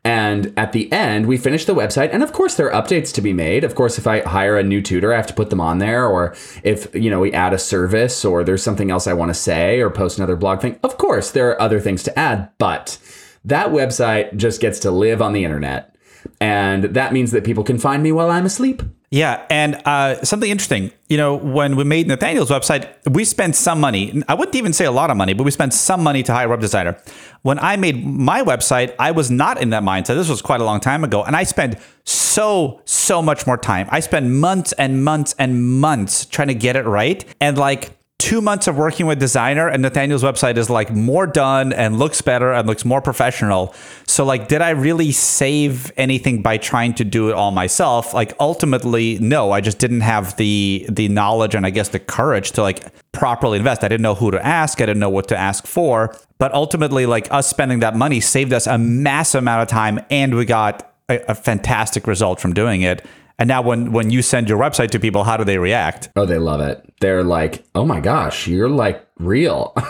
And 0.04 0.54
at 0.56 0.72
the 0.72 0.92
end, 0.92 1.26
we 1.26 1.38
finish 1.38 1.66
the 1.66 1.76
website. 1.76 2.10
And 2.14 2.24
of 2.24 2.32
course, 2.32 2.56
there 2.56 2.72
are 2.72 2.82
updates 2.82 3.14
to 3.14 3.22
be 3.22 3.34
made. 3.34 3.64
Of 3.64 3.76
course, 3.76 3.98
if 3.98 4.08
I 4.08 4.22
hire 4.22 4.58
a 4.58 4.64
new 4.64 4.82
tutor, 4.82 5.14
I 5.14 5.18
have 5.18 5.28
to 5.28 5.34
put 5.34 5.50
them 5.50 5.60
on 5.60 5.80
there. 5.80 6.08
Or 6.08 6.36
if, 6.64 6.94
you 6.96 7.10
know, 7.10 7.20
we 7.20 7.34
add 7.34 7.54
a 7.54 7.60
service 7.60 8.24
or 8.24 8.44
there's 8.44 8.64
something 8.64 8.92
else 8.92 9.08
I 9.08 9.14
want 9.14 9.30
to 9.30 9.34
say 9.34 9.82
or 9.82 9.90
post 9.90 10.18
another 10.18 10.38
blog 10.38 10.62
thing, 10.62 10.80
of 10.84 10.98
course, 10.98 11.32
there 11.32 11.50
are 11.50 11.62
other 11.62 11.82
things 11.82 12.02
to 12.04 12.18
add. 12.18 12.50
But 12.58 12.98
that 13.44 13.70
website 13.70 14.36
just 14.38 14.62
gets 14.62 14.80
to 14.80 14.92
live 14.92 15.22
on 15.22 15.34
the 15.34 15.44
internet. 15.44 15.96
And 16.40 16.86
that 16.86 17.14
means 17.14 17.32
that 17.32 17.44
people 17.44 17.64
can 17.64 17.78
find 17.78 18.02
me 18.02 18.12
while 18.12 18.30
I'm 18.30 18.46
asleep. 18.46 18.82
Yeah, 19.12 19.44
and 19.50 19.82
uh, 19.86 20.24
something 20.24 20.52
interesting. 20.52 20.92
You 21.08 21.18
know, 21.18 21.36
when 21.36 21.76
we 21.76 21.84
made 21.84 22.08
Nathaniel's 22.08 22.52
website, 22.52 22.88
we 23.10 23.26
spent 23.26 23.56
some 23.56 23.80
money. 23.80 24.22
I 24.28 24.36
wouldn't 24.36 24.56
even 24.56 24.72
say 24.72 24.86
a 24.86 24.92
lot 24.92 25.10
of 25.10 25.18
money, 25.18 25.34
but 25.34 25.46
we 25.46 25.52
spent 25.52 25.74
some 25.74 26.04
money 26.04 26.22
to 26.24 26.32
hire 26.32 26.46
a 26.46 26.50
web 26.50 26.62
designer. 26.62 26.96
When 27.42 27.58
I 27.58 27.76
made 27.76 28.06
my 28.06 28.44
website, 28.44 28.94
I 29.00 29.10
was 29.10 29.32
not 29.32 29.60
in 29.60 29.72
that 29.72 29.82
mindset. 29.82 30.14
This 30.16 30.30
was 30.30 30.44
quite 30.44 30.62
a 30.62 30.64
long 30.64 30.80
time 30.80 31.04
ago, 31.04 31.24
and 31.24 31.36
I 31.36 31.42
spent 31.44 31.78
so 32.04 32.82
so 32.86 33.22
much 33.24 33.48
more 33.48 33.58
time. 33.58 33.88
I 33.90 34.00
spent 34.00 34.28
months 34.28 34.74
and 34.74 35.04
months 35.04 35.34
and 35.40 35.80
months 35.80 36.28
trying 36.28 36.50
to 36.50 36.56
get 36.56 36.76
it 36.76 36.86
right, 36.86 37.26
and 37.42 37.58
like 37.58 37.99
two 38.20 38.42
months 38.42 38.68
of 38.68 38.78
working 38.78 39.06
with 39.06 39.18
designer 39.18 39.70
and 39.70 39.82
Nathaniel's 39.82 40.24
website 40.24 40.58
is 40.58 40.70
like 40.70 40.92
more 40.92 41.26
done 41.26 41.72
and 41.72 41.98
looks 41.98 42.22
better 42.22 42.52
and 42.52 42.68
looks 42.68 42.84
more 42.84 43.02
professional. 43.02 43.74
So 44.08 44.26
like, 44.26 44.50
did 44.50 44.62
I 44.62 44.72
really 44.72 45.14
save 45.14 45.92
anything 45.96 46.42
by 46.42 46.58
trying 46.58 46.94
to 46.96 47.06
do 47.06 47.30
it 47.30 47.34
all 47.34 47.52
myself? 47.52 48.14
Like 48.14 48.34
ultimately, 48.40 49.18
no, 49.20 49.52
I 49.52 49.62
just 49.62 49.80
didn't 49.80 50.02
have 50.02 50.36
the, 50.36 50.86
the 50.90 51.08
knowledge 51.08 51.56
and 51.56 51.66
I 51.66 51.70
guess 51.70 51.90
the 51.90 52.00
courage 52.00 52.52
to 52.52 52.62
like 52.62 52.84
properly 53.14 53.58
invest. 53.58 53.86
I 53.86 53.88
didn't 53.88 54.04
know 54.04 54.16
who 54.16 54.32
to 54.32 54.46
ask. 54.46 54.82
I 54.82 54.86
didn't 54.86 55.00
know 55.00 55.10
what 55.10 55.30
to 55.30 55.38
ask 55.38 55.66
for, 55.66 56.14
but 56.40 56.54
ultimately 56.54 57.06
like 57.06 57.32
us 57.32 57.48
spending 57.48 57.80
that 57.80 57.96
money 57.96 58.20
saved 58.20 58.52
us 58.52 58.68
a 58.68 58.78
massive 58.78 59.40
amount 59.40 59.62
of 59.62 59.70
time 59.70 60.02
and 60.12 60.36
we 60.36 60.44
got 60.44 60.94
a, 61.08 61.20
a 61.30 61.36
fantastic 61.36 62.06
result 62.06 62.42
from 62.42 62.54
doing 62.54 62.82
it. 62.82 63.06
And 63.40 63.48
now 63.48 63.62
when 63.62 63.94
when 63.94 64.12
you 64.12 64.22
send 64.22 64.50
your 64.50 64.60
website 64.60 64.92
to 64.92 65.00
people, 65.00 65.24
how 65.24 65.38
do 65.38 65.44
they 65.44 65.58
react? 65.58 66.10
Oh, 66.16 66.26
they 66.26 66.38
love 66.38 66.62
it. 66.62 66.94
They're 67.00 67.24
like, 67.24 67.64
"Oh 67.74 67.86
my 67.86 68.02
gosh, 68.02 68.48
you're 68.48 68.70
like 68.70 69.08
real." 69.18 69.74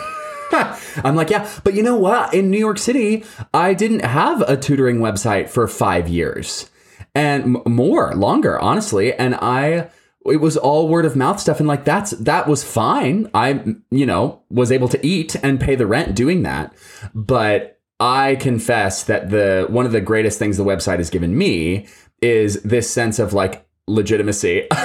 I'm 1.04 1.16
like, 1.16 1.30
yeah, 1.30 1.48
but 1.64 1.74
you 1.74 1.82
know 1.82 1.96
what? 1.96 2.34
In 2.34 2.50
New 2.50 2.58
York 2.58 2.78
City, 2.78 3.24
I 3.54 3.74
didn't 3.74 4.04
have 4.04 4.42
a 4.42 4.56
tutoring 4.56 4.98
website 4.98 5.48
for 5.48 5.68
five 5.68 6.08
years 6.08 6.70
and 7.14 7.56
m- 7.56 7.62
more, 7.72 8.14
longer, 8.14 8.58
honestly. 8.58 9.14
And 9.14 9.34
I, 9.36 9.90
it 10.26 10.40
was 10.40 10.56
all 10.56 10.88
word 10.88 11.04
of 11.04 11.16
mouth 11.16 11.40
stuff. 11.40 11.60
And 11.60 11.68
like, 11.68 11.84
that's, 11.84 12.10
that 12.12 12.46
was 12.46 12.64
fine. 12.64 13.30
I, 13.34 13.64
you 13.90 14.06
know, 14.06 14.42
was 14.50 14.72
able 14.72 14.88
to 14.88 15.06
eat 15.06 15.36
and 15.36 15.60
pay 15.60 15.76
the 15.76 15.86
rent 15.86 16.14
doing 16.14 16.42
that. 16.42 16.74
But 17.14 17.78
I 17.98 18.36
confess 18.36 19.04
that 19.04 19.30
the, 19.30 19.66
one 19.68 19.86
of 19.86 19.92
the 19.92 20.00
greatest 20.00 20.38
things 20.38 20.56
the 20.56 20.64
website 20.64 20.98
has 20.98 21.10
given 21.10 21.36
me 21.36 21.86
is 22.20 22.62
this 22.62 22.90
sense 22.90 23.18
of 23.18 23.32
like 23.32 23.66
legitimacy. 23.86 24.66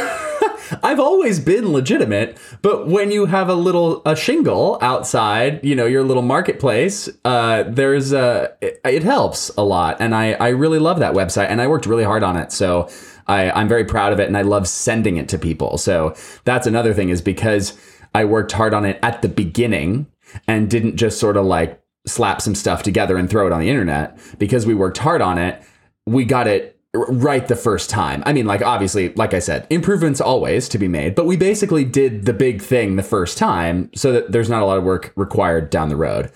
I've 0.84 1.00
always 1.00 1.40
been 1.40 1.72
legitimate, 1.72 2.38
but 2.62 2.88
when 2.88 3.12
you 3.12 3.26
have 3.26 3.50
a 3.50 3.54
little 3.54 4.02
a 4.06 4.16
shingle 4.16 4.80
outside, 4.82 5.64
you 5.64 5.76
know, 5.76 5.86
your 5.86 6.04
little 6.04 6.24
marketplace, 6.24 7.08
uh, 7.24 7.64
there's 7.64 8.14
a 8.14 8.56
it, 8.62 8.80
it, 8.84 9.04
helps 9.04 9.50
a 9.58 9.64
lot, 9.64 9.98
and 10.00 10.16
I 10.16 10.34
I 10.34 10.50
really 10.50 10.80
love 10.80 11.00
that 11.00 11.14
website, 11.14 11.50
and 11.50 11.62
I 11.62 11.68
worked 11.68 11.86
really 11.86 12.04
hard 12.04 12.24
on 12.24 12.36
it, 12.36 12.52
so 12.52 12.90
I 13.28 13.52
I'm 13.52 13.68
very 13.68 13.86
proud 13.86 14.12
of 14.12 14.20
it, 14.20 14.28
and 14.28 14.38
I 14.38 14.42
love 14.42 14.68
sending 14.68 15.18
it 15.18 15.30
to 15.30 15.38
people. 15.38 15.78
So 15.78 16.16
that's 16.46 16.68
another 16.68 16.94
thing 16.94 17.10
is 17.10 17.22
because 17.22 17.78
I 18.16 18.26
worked 18.26 18.54
hard 18.54 18.74
on 18.74 18.86
it 18.86 18.98
at 19.04 19.22
the 19.22 19.30
beginning 19.30 20.08
and 20.48 20.70
didn't 20.70 20.98
just 20.98 21.20
sort 21.20 21.38
of 21.38 21.46
like 21.46 21.82
slap 22.08 22.42
some 22.42 22.56
stuff 22.56 22.84
together 22.84 23.18
and 23.18 23.30
throw 23.30 23.46
it 23.46 23.54
on 23.54 23.60
the 23.60 23.70
internet 23.70 24.18
because 24.40 24.66
we 24.66 24.74
worked 24.74 24.98
hard 24.98 25.22
on 25.22 25.38
it. 25.38 25.62
We 26.06 26.24
got 26.24 26.48
it 26.48 26.75
right 26.96 27.48
the 27.48 27.56
first 27.56 27.90
time. 27.90 28.24
I 28.26 28.34
mean, 28.34 28.46
like, 28.46 28.62
obviously, 28.62 29.14
like 29.14 29.34
I 29.34 29.40
said, 29.40 29.68
improvements 29.70 30.22
always 30.22 30.70
to 30.70 30.78
be 30.78 30.88
made, 30.88 31.16
but 31.16 31.26
we 31.26 31.38
basically 31.38 31.86
did 31.86 32.26
the 32.26 32.34
big 32.34 32.62
thing 32.62 32.96
the 32.96 33.04
first 33.04 33.38
time 33.38 33.90
so 33.96 34.12
that 34.12 34.32
there's 34.32 34.50
not 34.50 34.62
a 34.62 34.66
lot 34.66 34.78
of 34.78 34.84
work 34.84 35.12
required 35.16 35.70
down 35.70 35.90
the 35.90 35.96
road. 35.96 36.32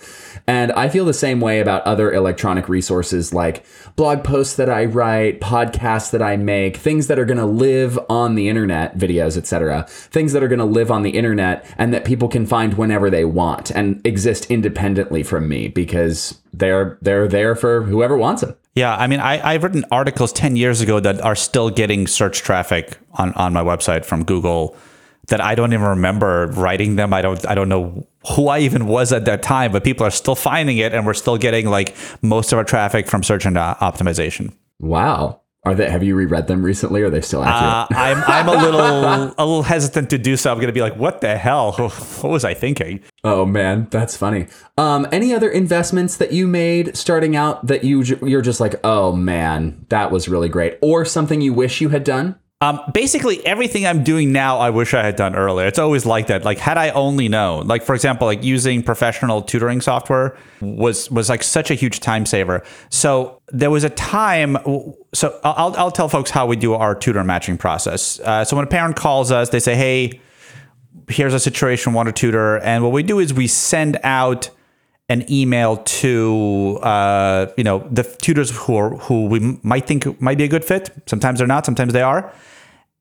And 0.49 0.71
I 0.71 0.89
feel 0.89 1.05
the 1.05 1.13
same 1.13 1.41
way 1.41 1.59
about 1.59 1.83
other 1.83 2.11
electronic 2.11 2.67
resources 2.67 3.31
like 3.31 3.63
blog 3.95 4.23
posts 4.23 4.55
that 4.55 4.67
I 4.67 4.85
write, 4.85 5.41
podcasts 5.41 6.09
that 6.09 6.23
I 6.23 6.37
make, 6.37 6.75
things 6.75 7.05
that 7.05 7.19
are 7.19 7.25
going 7.25 7.37
to 7.37 7.45
live 7.45 7.99
on 8.09 8.33
the 8.33 8.49
internet, 8.49 8.97
videos, 8.97 9.37
etc. 9.37 9.85
Things 9.87 10.33
that 10.33 10.41
are 10.41 10.47
going 10.47 10.57
to 10.57 10.65
live 10.65 10.89
on 10.89 11.03
the 11.03 11.11
internet 11.11 11.71
and 11.77 11.93
that 11.93 12.03
people 12.03 12.27
can 12.27 12.47
find 12.47 12.73
whenever 12.73 13.11
they 13.11 13.25
want 13.25 13.69
and 13.69 14.01
exist 14.03 14.49
independently 14.49 15.21
from 15.21 15.47
me 15.47 15.67
because 15.67 16.41
they're 16.51 16.97
they're 17.03 17.27
there 17.27 17.53
for 17.53 17.83
whoever 17.83 18.17
wants 18.17 18.41
them. 18.41 18.55
Yeah, 18.73 18.95
I 18.95 19.05
mean, 19.05 19.19
I, 19.19 19.53
I've 19.53 19.61
written 19.61 19.85
articles 19.91 20.33
10 20.33 20.55
years 20.55 20.81
ago 20.81 20.99
that 20.99 21.21
are 21.21 21.35
still 21.35 21.69
getting 21.69 22.07
search 22.07 22.41
traffic 22.41 22.97
on, 23.19 23.33
on 23.33 23.53
my 23.53 23.61
website 23.61 24.03
from 24.03 24.23
Google 24.23 24.75
that 25.27 25.41
I 25.41 25.53
don't 25.53 25.73
even 25.73 25.85
remember 25.85 26.47
writing 26.47 26.95
them. 26.95 27.13
I 27.13 27.21
don't 27.21 27.47
I 27.47 27.53
don't 27.53 27.69
know 27.69 28.07
who 28.35 28.47
I 28.47 28.59
even 28.59 28.85
was 28.87 29.13
at 29.13 29.25
that 29.25 29.41
time, 29.41 29.71
but 29.71 29.83
people 29.83 30.05
are 30.05 30.11
still 30.11 30.35
finding 30.35 30.77
it 30.77 30.93
and 30.93 31.05
we're 31.05 31.13
still 31.13 31.37
getting 31.37 31.67
like 31.67 31.95
most 32.21 32.51
of 32.51 32.57
our 32.57 32.65
traffic 32.65 33.07
from 33.07 33.23
search 33.23 33.45
and 33.45 33.55
optimization. 33.55 34.53
Wow. 34.79 35.41
Are 35.63 35.75
they? 35.75 35.89
Have 35.89 36.03
you 36.03 36.15
reread 36.15 36.47
them 36.47 36.63
recently? 36.63 37.01
Or 37.01 37.07
are 37.07 37.09
they 37.09 37.19
still 37.19 37.43
accurate? 37.43 37.73
Uh, 37.73 37.87
I'm 37.99 38.23
I'm 38.25 38.47
a 38.47 38.63
little 38.63 38.81
a 39.37 39.45
little 39.45 39.63
hesitant 39.63 40.09
to 40.11 40.17
do 40.17 40.37
so. 40.37 40.51
I'm 40.51 40.57
going 40.57 40.67
to 40.67 40.73
be 40.73 40.81
like, 40.81 40.95
what 40.95 41.21
the 41.21 41.37
hell? 41.37 41.73
What 42.19 42.31
was 42.31 42.43
I 42.43 42.53
thinking? 42.53 43.01
Oh 43.23 43.45
man, 43.45 43.87
that's 43.91 44.15
funny. 44.15 44.47
Um, 44.77 45.07
any 45.11 45.33
other 45.33 45.49
investments 45.49 46.17
that 46.17 46.33
you 46.33 46.47
made 46.47 46.95
starting 46.97 47.35
out 47.35 47.65
that 47.67 47.83
you 47.83 48.03
you're 48.03 48.41
just 48.41 48.59
like, 48.59 48.75
oh 48.83 49.13
man, 49.13 49.85
that 49.89 50.11
was 50.11 50.27
really 50.29 50.49
great, 50.49 50.77
or 50.81 51.05
something 51.05 51.41
you 51.41 51.53
wish 51.53 51.81
you 51.81 51.89
had 51.89 52.03
done? 52.03 52.37
Um, 52.61 52.81
basically, 52.93 53.45
everything 53.45 53.87
I'm 53.87 54.03
doing 54.03 54.33
now, 54.33 54.57
I 54.57 54.69
wish 54.69 54.93
I 54.93 55.01
had 55.01 55.15
done 55.15 55.33
earlier. 55.33 55.65
It's 55.65 55.79
always 55.79 56.05
like 56.05 56.27
that. 56.27 56.43
Like, 56.43 56.57
had 56.57 56.77
I 56.77 56.89
only 56.89 57.29
known, 57.29 57.67
like 57.67 57.83
for 57.83 57.95
example, 57.95 58.27
like 58.27 58.43
using 58.43 58.83
professional 58.83 59.41
tutoring 59.41 59.79
software 59.79 60.35
was 60.59 61.09
was 61.09 61.29
like 61.29 61.41
such 61.41 61.71
a 61.71 61.73
huge 61.73 62.01
time 62.01 62.25
saver. 62.25 62.61
So 62.89 63.41
there 63.47 63.71
was 63.71 63.85
a 63.85 63.89
time. 63.89 64.57
So 65.13 65.39
I'll 65.45 65.73
I'll 65.77 65.91
tell 65.91 66.09
folks 66.09 66.31
how 66.31 66.47
we 66.47 66.57
do 66.57 66.73
our 66.73 66.95
tutor 66.95 67.23
matching 67.23 67.57
process. 67.57 68.19
Uh, 68.19 68.43
so 68.43 68.57
when 68.57 68.65
a 68.65 68.69
parent 68.69 68.97
calls 68.97 69.31
us, 69.31 69.51
they 69.51 69.61
say, 69.61 69.75
"Hey, 69.75 70.19
here's 71.07 71.33
a 71.33 71.39
situation, 71.39 71.93
want 71.93 72.09
a 72.09 72.11
tutor," 72.11 72.57
and 72.57 72.83
what 72.83 72.91
we 72.91 73.03
do 73.03 73.19
is 73.19 73.33
we 73.33 73.47
send 73.47 73.97
out 74.03 74.49
an 75.07 75.25
email 75.31 75.77
to 75.77 76.77
uh, 76.83 77.47
you 77.55 77.63
know 77.63 77.87
the 77.89 78.03
tutors 78.03 78.51
who 78.51 78.75
are, 78.75 78.89
who 78.97 79.27
we 79.27 79.57
might 79.63 79.87
think 79.87 80.21
might 80.21 80.37
be 80.37 80.43
a 80.43 80.49
good 80.49 80.65
fit. 80.65 80.89
Sometimes 81.05 81.39
they're 81.39 81.47
not. 81.47 81.65
Sometimes 81.65 81.93
they 81.93 82.01
are. 82.01 82.33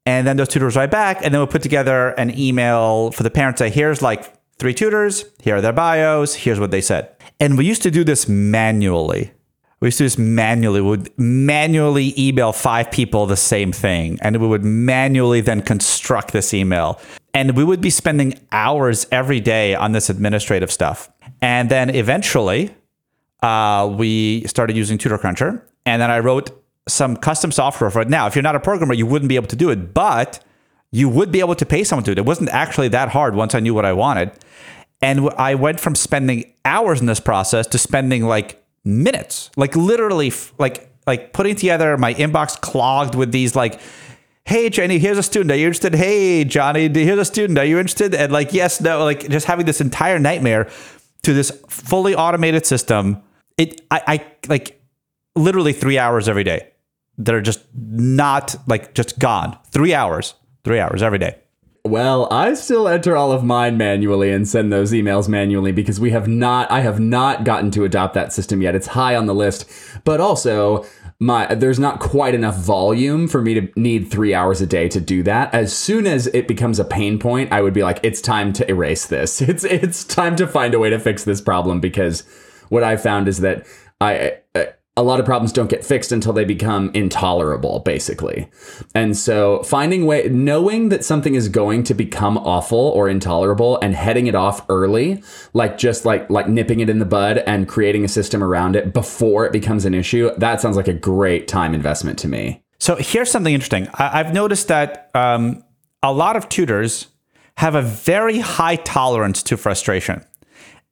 And 0.09 0.27
then 0.27 0.39
those 0.39 0.49
tutors 0.49 0.75
write 0.75 0.91
back, 0.91 1.19
and 1.23 1.35
then 1.35 1.39
we'll 1.39 1.49
put 1.49 1.61
together 1.61 2.09
an 2.13 2.31
email 2.39 3.11
for 3.11 3.25
the 3.25 3.31
parents. 3.31 3.59
Say, 3.59 3.69
here's 3.69 4.01
like 4.01 4.33
three 4.57 4.73
tutors. 4.73 5.27
Here 5.43 5.57
are 5.57 5.61
their 5.61 5.75
bios. 5.75 6.35
Here's 6.35 6.59
what 6.59 6.71
they 6.71 6.81
said. 6.81 7.15
And 7.39 7.59
we 7.59 7.67
used 7.67 7.83
to 7.83 7.91
do 7.91 8.05
this 8.05 8.27
manually. 8.27 9.33
We 9.81 9.89
used 9.89 9.99
to 9.99 10.05
do 10.05 10.07
this 10.07 10.17
manually. 10.17 10.81
We 10.81 10.89
would 10.89 11.19
manually 11.19 12.15
email 12.17 12.55
five 12.55 12.91
people 12.91 13.27
the 13.27 13.37
same 13.37 13.71
thing, 13.71 14.19
and 14.23 14.39
we 14.39 14.49
would 14.49 14.65
manually 14.65 15.43
then 15.43 15.61
construct 15.61 16.33
this 16.33 16.55
email. 16.55 16.99
And 17.35 17.55
we 17.55 17.63
would 17.63 17.83
be 17.83 17.91
spending 17.91 18.33
hours 18.51 19.07
every 19.13 19.41
day 19.41 19.75
on 19.75 19.93
this 19.93 20.09
administrative 20.09 20.73
stuff. 20.73 21.11
And 21.43 21.69
then 21.69 21.95
eventually, 21.95 22.75
uh, 23.43 23.95
we 23.95 24.45
started 24.47 24.75
using 24.75 24.97
TutorCruncher. 24.97 25.61
And 25.85 26.01
then 26.01 26.11
I 26.11 26.21
wrote 26.21 26.58
some 26.89 27.17
custom 27.17 27.53
software 27.53 27.91
for 27.91 28.03
it. 28.03 28.09
Now, 28.09 28.27
if 28.27 28.35
you're 28.35 28.43
not 28.43 28.57
a 28.57 28.61
programmer, 28.61 28.95
you 28.95 29.07
wouldn't 29.07 29.29
be 29.29 29.37
able 29.37 29.49
to 29.49 29.57
do 29.57 29.71
it, 29.71 29.95
but 29.95 30.43
you 30.91 31.09
would 31.09 31.31
be 31.31 31.41
able 31.41 31.55
to 31.55 31.67
pay 31.67 31.85
someone 31.85 32.05
to 32.05 32.15
do 32.15 32.21
it. 32.21 32.25
It 32.25 32.27
wasn't 32.27 32.51
actually 32.51 32.89
that 32.89 33.11
hard 33.11 33.35
once 33.35 33.55
I 33.55 33.61
knew 33.61 33.75
what 33.75 33.85
I 33.85 33.93
wanted. 33.93 34.33
And 35.01 35.31
I 35.31 35.55
went 35.55 35.79
from 35.79 35.95
spending 35.95 36.53
hours 36.65 37.01
in 37.01 37.07
this 37.07 37.21
process 37.21 37.67
to 37.69 37.79
spending 37.79 38.25
like 38.25 38.63
minutes, 38.85 39.51
like 39.57 39.77
literally, 39.77 40.33
like 40.59 40.91
like 41.07 41.33
putting 41.33 41.57
together 41.57 41.97
my 41.97 42.15
inbox 42.15 42.61
clogged 42.61 43.15
with 43.15 43.33
these 43.33 43.55
like 43.57 43.81
hey 44.49 44.71
Jenny, 44.71 44.99
here's 44.99 45.19
a 45.19 45.23
student. 45.23 45.53
Are 45.53 45.57
you 45.57 45.67
interested? 45.67 45.95
Hey 45.95 46.43
Johnny, 46.43 46.89
here's 46.89 47.19
a 47.19 47.25
student. 47.25 47.59
Are 47.59 47.67
you 47.67 47.79
interested? 47.79 48.15
And 48.15 48.33
like, 48.33 48.55
yes, 48.55 48.81
no, 48.81 49.05
like 49.05 49.29
just 49.29 49.45
having 49.45 49.67
this 49.67 49.83
entire 49.83 50.19
nightmare 50.19 50.71
to 51.23 51.35
this 51.35 51.51
fully 51.69 52.15
automated 52.15 52.65
system. 52.65 53.23
It, 53.59 53.83
I, 53.91 54.01
I 54.07 54.27
like 54.49 54.81
literally 55.37 55.75
three 55.75 55.99
hours 55.99 56.31
every 56.31 56.45
day 56.45 56.71
that 57.19 57.35
are 57.35 57.43
just 57.43 57.61
not 57.75 58.57
like 58.67 58.95
just 58.95 59.19
gone. 59.19 59.59
Three 59.71 59.93
hours, 59.93 60.35
three 60.65 60.81
hours 60.81 61.03
every 61.03 61.19
day. 61.19 61.39
Well, 61.85 62.29
I 62.31 62.55
still 62.55 62.87
enter 62.87 63.17
all 63.17 63.33
of 63.33 63.45
mine 63.45 63.77
manually 63.79 64.31
and 64.31 64.47
send 64.47 64.73
those 64.73 64.93
emails 64.93 65.29
manually 65.29 65.73
because 65.73 65.99
we 65.99 66.11
have 66.11 66.29
not 66.29 66.71
I 66.71 66.81
have 66.81 67.01
not 67.01 67.45
gotten 67.45 67.71
to 67.73 67.85
adopt 67.85 68.15
that 68.15 68.33
system 68.33 68.61
yet. 68.63 68.75
It's 68.75 68.89
high 68.89 69.17
on 69.17 69.27
the 69.27 69.35
list, 69.35 69.71
but 70.05 70.21
also 70.21 70.85
my 71.21 71.53
there's 71.55 71.79
not 71.79 71.99
quite 71.99 72.35
enough 72.35 72.57
volume 72.57 73.27
for 73.27 73.41
me 73.41 73.55
to 73.55 73.69
need 73.75 74.11
3 74.11 74.35
hours 74.35 74.61
a 74.61 74.67
day 74.67 74.89
to 74.89 75.01
do 75.01 75.23
that. 75.25 75.53
As 75.55 75.77
soon 75.77 76.07
as 76.07 76.27
it 76.29 76.47
becomes 76.47 76.79
a 76.79 76.85
pain 76.85 77.19
point, 77.19 77.53
I 77.53 77.63
would 77.63 77.75
be 77.75 77.83
like 77.83 78.01
it's 78.03 78.21
time 78.21 78.53
to 78.55 78.69
erase 78.71 79.07
this. 79.07 79.41
It's 79.49 79.65
it's 79.65 80.05
time 80.05 80.37
to 80.37 80.47
find 80.47 80.75
a 80.75 80.79
way 80.79 80.91
to 80.91 80.99
fix 80.99 81.25
this 81.25 81.41
problem 81.41 81.81
because 81.81 82.23
what 82.69 82.85
I 82.85 82.97
found 82.97 83.29
is 83.29 83.39
that 83.39 83.67
I, 84.01 84.13
I 84.15 84.33
a 84.99 85.03
lot 85.03 85.21
of 85.21 85.25
problems 85.25 85.53
don't 85.53 85.71
get 85.71 85.85
fixed 85.85 86.11
until 86.11 86.33
they 86.33 86.45
become 86.45 86.91
intolerable 86.93 87.79
basically. 87.81 88.51
And 88.97 89.17
so 89.17 89.63
finding 89.63 90.07
way 90.07 90.29
knowing 90.29 90.89
that 90.89 91.05
something 91.05 91.37
is 91.37 91.49
going 91.49 91.85
to 91.85 91.95
become 91.95 92.37
awful 92.37 92.79
or 92.79 93.09
intolerable 93.09 93.79
and 93.81 93.95
heading 93.95 94.27
it 94.27 94.35
off 94.35 94.67
early 94.69 95.23
like 95.55 95.79
just 95.79 96.05
like 96.05 96.29
like 96.29 96.49
nipping 96.49 96.81
it 96.81 96.91
in 96.91 96.99
the 96.99 97.05
bud 97.05 97.39
and 97.39 97.69
creating 97.69 98.05
a 98.05 98.09
system 98.09 98.43
around 98.43 98.75
it 98.75 98.93
before 98.93 99.47
it 99.47 99.53
becomes 99.53 99.85
an 99.85 99.95
issue 99.95 100.31
that 100.37 100.61
sounds 100.61 100.77
like 100.77 100.89
a 100.89 100.93
great 100.93 101.47
time 101.47 101.75
investment 101.75 102.19
to 102.19 102.27
me. 102.27 102.61
So 102.81 102.97
here's 102.97 103.31
something 103.31 103.55
interesting. 103.55 103.89
I, 103.95 104.19
have 104.19 104.35
noticed 104.35 104.67
that 104.67 105.11
um, 105.15 105.63
a 106.03 106.13
lot 106.13 106.35
of 106.35 106.49
tutors 106.49 107.07
have 107.57 107.77
a 107.77 107.83
very 107.83 108.41
high 108.41 108.77
tolerance 108.77 109.45
to 109.45 109.57
frustration 109.57 110.25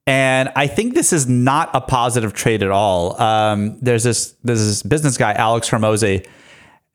and 0.07 0.53
I 0.55 0.69
think 0.69 0.95
this 0.95 1.13
is 1.13 1.27
not 1.27 1.71
a 1.75 1.81
positive 1.81 2.33
trait 2.33 2.63
at 2.63 2.71
all. 2.71 3.21
Um, 3.21 3.79
there's 3.81 4.05
this 4.05 4.37
there's 4.45 4.65
this 4.65 4.83
business 4.83 5.17
guy, 5.17 5.33
Alex 5.33 5.69
Hormozi, 5.69 6.27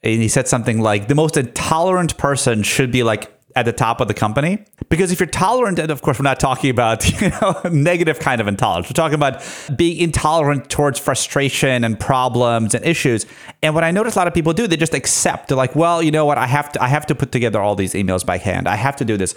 and 0.02 0.22
he 0.22 0.30
said 0.30 0.48
something 0.48 0.80
like 0.82 1.10
the 1.10 1.16
most 1.16 1.36
intolerant 1.36 2.18
person 2.18 2.64
should 2.64 2.92
be 2.92 3.04
like 3.04 3.32
at 3.54 3.66
the 3.66 3.74
top 3.74 4.00
of 4.00 4.08
the 4.08 4.14
company. 4.14 4.64
Because 4.88 5.12
if 5.12 5.20
you're 5.20 5.28
tolerant, 5.28 5.78
and 5.78 5.92
of 5.92 6.02
course 6.02 6.20
we're 6.20 6.24
not 6.24 6.40
talking 6.40 6.70
about 6.70 7.22
you 7.22 7.30
know 7.30 7.60
negative 7.70 8.20
kind 8.20 8.40
of 8.40 8.48
intolerance. 8.48 8.88
We're 8.88 8.94
talking 8.94 9.16
about 9.16 9.44
being 9.76 9.98
intolerant 9.98 10.70
towards 10.70 10.98
frustration 10.98 11.84
and 11.84 12.00
problems 12.00 12.74
and 12.74 12.86
issues. 12.86 13.26
And 13.62 13.76
what 13.76 13.84
I 13.84 13.92
notice 13.92 14.16
a 14.16 14.20
lot 14.20 14.28
of 14.28 14.34
people 14.34 14.54
do, 14.54 14.68
they 14.68 14.78
just 14.78 14.94
accept. 14.94 15.50
They're 15.50 15.58
like, 15.58 15.76
well, 15.76 16.02
you 16.02 16.12
know 16.12 16.26
what, 16.26 16.38
I 16.38 16.48
have 16.48 16.72
to 16.74 16.82
I 16.82 16.88
have 16.88 17.06
to 17.08 17.16
put 17.16 17.34
together 17.34 17.60
all 17.60 17.76
these 17.76 17.94
emails 17.94 18.26
by 18.26 18.38
hand. 18.38 18.70
I 18.70 18.78
have 18.78 18.96
to 18.98 19.06
do 19.06 19.18
this. 19.18 19.36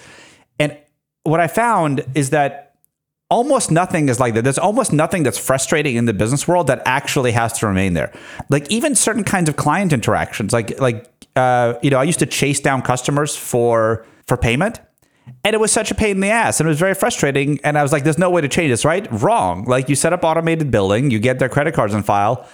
And 0.59 0.77
what 1.23 1.41
I 1.41 1.47
found 1.47 2.05
is 2.15 2.29
that 2.29 2.64
almost 3.29 3.71
nothing 3.71 4.09
is 4.09 4.19
like 4.19 4.33
that. 4.35 4.43
There's 4.43 4.57
almost 4.57 4.93
nothing 4.93 5.23
that's 5.23 5.37
frustrating 5.37 5.95
in 5.95 6.05
the 6.05 6.13
business 6.13 6.47
world 6.47 6.67
that 6.67 6.81
actually 6.85 7.31
has 7.31 7.53
to 7.59 7.67
remain 7.67 7.93
there. 7.93 8.13
Like 8.49 8.69
even 8.69 8.95
certain 8.95 9.23
kinds 9.23 9.49
of 9.49 9.55
client 9.55 9.93
interactions, 9.93 10.53
like 10.53 10.79
like 10.79 11.09
uh, 11.35 11.73
you 11.81 11.89
know, 11.89 11.99
I 11.99 12.03
used 12.03 12.19
to 12.19 12.25
chase 12.25 12.59
down 12.59 12.81
customers 12.81 13.35
for 13.35 14.05
for 14.27 14.37
payment. 14.37 14.79
And 15.43 15.55
it 15.55 15.59
was 15.59 15.71
such 15.71 15.89
a 15.89 15.95
pain 15.95 16.11
in 16.11 16.19
the 16.19 16.29
ass. 16.29 16.59
And 16.59 16.67
it 16.67 16.69
was 16.69 16.77
very 16.77 16.93
frustrating. 16.93 17.59
And 17.63 17.79
I 17.79 17.83
was 17.83 17.91
like, 17.91 18.03
there's 18.03 18.19
no 18.19 18.29
way 18.29 18.41
to 18.41 18.47
change 18.47 18.69
this, 18.69 18.85
right? 18.85 19.07
Wrong. 19.11 19.65
Like 19.65 19.89
you 19.89 19.95
set 19.95 20.13
up 20.13 20.23
automated 20.23 20.69
billing, 20.69 21.09
you 21.09 21.17
get 21.17 21.39
their 21.39 21.49
credit 21.49 21.73
cards 21.73 21.95
on 21.95 22.03
file, 22.03 22.47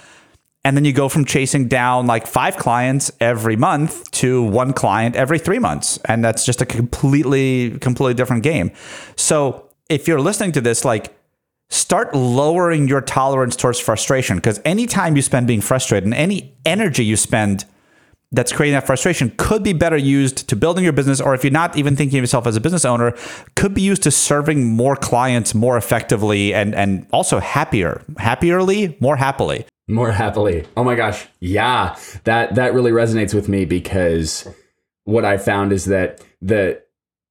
and 0.64 0.74
then 0.74 0.86
you 0.86 0.92
go 0.94 1.10
from 1.10 1.26
chasing 1.26 1.68
down 1.68 2.06
like 2.06 2.26
five 2.26 2.56
clients 2.56 3.12
every 3.20 3.56
month 3.56 4.10
to 4.12 4.42
one 4.42 4.72
client 4.72 5.16
every 5.16 5.38
three 5.38 5.58
months. 5.58 5.98
And 6.06 6.24
that's 6.24 6.46
just 6.46 6.62
a 6.62 6.66
completely, 6.66 7.78
completely 7.78 8.14
different 8.14 8.42
game. 8.42 8.70
So 9.16 9.68
if 9.92 10.08
you're 10.08 10.20
listening 10.20 10.52
to 10.52 10.60
this, 10.60 10.84
like 10.84 11.14
start 11.68 12.14
lowering 12.14 12.88
your 12.88 13.00
tolerance 13.00 13.56
towards 13.56 13.78
frustration 13.78 14.36
because 14.36 14.60
any 14.64 14.86
time 14.86 15.16
you 15.16 15.22
spend 15.22 15.46
being 15.46 15.60
frustrated 15.60 16.04
and 16.04 16.14
any 16.14 16.54
energy 16.66 17.04
you 17.04 17.16
spend 17.16 17.64
that's 18.30 18.52
creating 18.52 18.74
that 18.74 18.86
frustration 18.86 19.32
could 19.36 19.62
be 19.62 19.72
better 19.72 19.96
used 19.96 20.48
to 20.48 20.56
building 20.56 20.84
your 20.84 20.92
business 20.92 21.20
or 21.20 21.34
if 21.34 21.44
you're 21.44 21.50
not 21.50 21.76
even 21.76 21.96
thinking 21.96 22.18
of 22.18 22.22
yourself 22.22 22.46
as 22.46 22.56
a 22.56 22.60
business 22.60 22.84
owner 22.84 23.14
could 23.56 23.72
be 23.72 23.80
used 23.80 24.02
to 24.02 24.10
serving 24.10 24.64
more 24.66 24.96
clients 24.96 25.54
more 25.54 25.76
effectively 25.76 26.52
and 26.52 26.74
and 26.74 27.06
also 27.12 27.40
happier 27.40 28.02
happierly 28.14 28.98
more 29.00 29.16
happily. 29.16 29.64
More 29.88 30.12
happily. 30.12 30.64
Oh 30.76 30.84
my 30.84 30.94
gosh. 30.94 31.26
Yeah. 31.40 31.96
That 32.24 32.54
that 32.54 32.74
really 32.74 32.90
resonates 32.90 33.34
with 33.34 33.48
me 33.48 33.64
because 33.64 34.46
what 35.04 35.24
i 35.24 35.36
found 35.36 35.72
is 35.72 35.86
that 35.86 36.22
the 36.40 36.80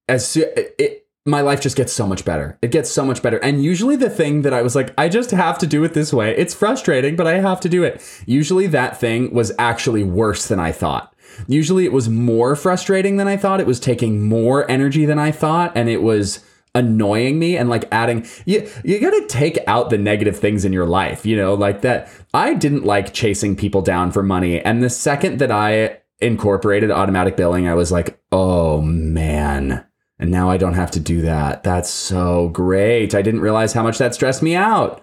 as 0.08 0.36
it, 0.36 1.01
my 1.24 1.40
life 1.40 1.60
just 1.60 1.76
gets 1.76 1.92
so 1.92 2.06
much 2.06 2.24
better. 2.24 2.58
It 2.62 2.72
gets 2.72 2.90
so 2.90 3.04
much 3.04 3.22
better. 3.22 3.38
And 3.38 3.62
usually 3.62 3.94
the 3.94 4.10
thing 4.10 4.42
that 4.42 4.52
I 4.52 4.62
was 4.62 4.74
like, 4.74 4.92
I 4.98 5.08
just 5.08 5.30
have 5.30 5.56
to 5.58 5.66
do 5.66 5.84
it 5.84 5.94
this 5.94 6.12
way. 6.12 6.36
It's 6.36 6.54
frustrating, 6.54 7.14
but 7.14 7.28
I 7.28 7.38
have 7.38 7.60
to 7.60 7.68
do 7.68 7.84
it. 7.84 8.02
Usually 8.26 8.66
that 8.68 8.98
thing 8.98 9.32
was 9.32 9.52
actually 9.58 10.02
worse 10.02 10.48
than 10.48 10.58
I 10.58 10.72
thought. 10.72 11.14
Usually 11.46 11.84
it 11.84 11.92
was 11.92 12.08
more 12.08 12.56
frustrating 12.56 13.18
than 13.18 13.28
I 13.28 13.36
thought. 13.36 13.60
It 13.60 13.66
was 13.66 13.78
taking 13.78 14.22
more 14.22 14.68
energy 14.68 15.06
than 15.06 15.18
I 15.18 15.30
thought. 15.30 15.72
And 15.76 15.88
it 15.88 16.02
was 16.02 16.40
annoying 16.74 17.38
me 17.38 17.56
and 17.56 17.68
like 17.68 17.86
adding 17.92 18.26
you 18.46 18.66
you 18.82 18.98
got 18.98 19.10
to 19.10 19.26
take 19.26 19.58
out 19.66 19.90
the 19.90 19.98
negative 19.98 20.38
things 20.38 20.64
in 20.64 20.72
your 20.72 20.86
life 20.86 21.26
you 21.26 21.36
know 21.36 21.52
like 21.52 21.82
that 21.82 22.08
I 22.32 22.54
didn't 22.54 22.86
like 22.86 23.12
chasing 23.12 23.56
people 23.56 23.82
down 23.82 24.10
for 24.10 24.22
money 24.22 24.58
and 24.58 24.82
the 24.82 24.88
second 24.88 25.38
that 25.40 25.50
I 25.50 25.98
incorporated 26.22 26.90
automatic 26.90 27.36
billing 27.36 27.68
I 27.68 27.74
was 27.74 27.92
like 27.92 28.18
oh 28.32 28.80
man 28.80 29.84
and 30.22 30.30
now 30.30 30.48
I 30.48 30.56
don't 30.56 30.74
have 30.74 30.92
to 30.92 31.00
do 31.00 31.22
that. 31.22 31.64
That's 31.64 31.90
so 31.90 32.48
great. 32.50 33.12
I 33.12 33.22
didn't 33.22 33.40
realize 33.40 33.72
how 33.72 33.82
much 33.82 33.98
that 33.98 34.14
stressed 34.14 34.40
me 34.40 34.54
out. 34.54 35.02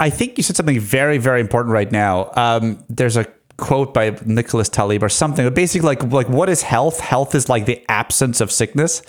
I 0.00 0.08
think 0.08 0.38
you 0.38 0.42
said 0.42 0.56
something 0.56 0.80
very, 0.80 1.18
very 1.18 1.42
important 1.42 1.74
right 1.74 1.92
now. 1.92 2.30
Um, 2.34 2.82
there's 2.88 3.18
a 3.18 3.26
quote 3.58 3.92
by 3.92 4.18
Nicholas 4.24 4.70
Taleb 4.70 5.02
or 5.02 5.10
something. 5.10 5.44
But 5.44 5.54
basically, 5.54 5.86
like 5.86 6.02
like 6.04 6.30
what 6.30 6.48
is 6.48 6.62
health? 6.62 7.00
Health 7.00 7.34
is 7.34 7.50
like 7.50 7.66
the 7.66 7.84
absence 7.90 8.40
of 8.40 8.50
sickness. 8.50 9.02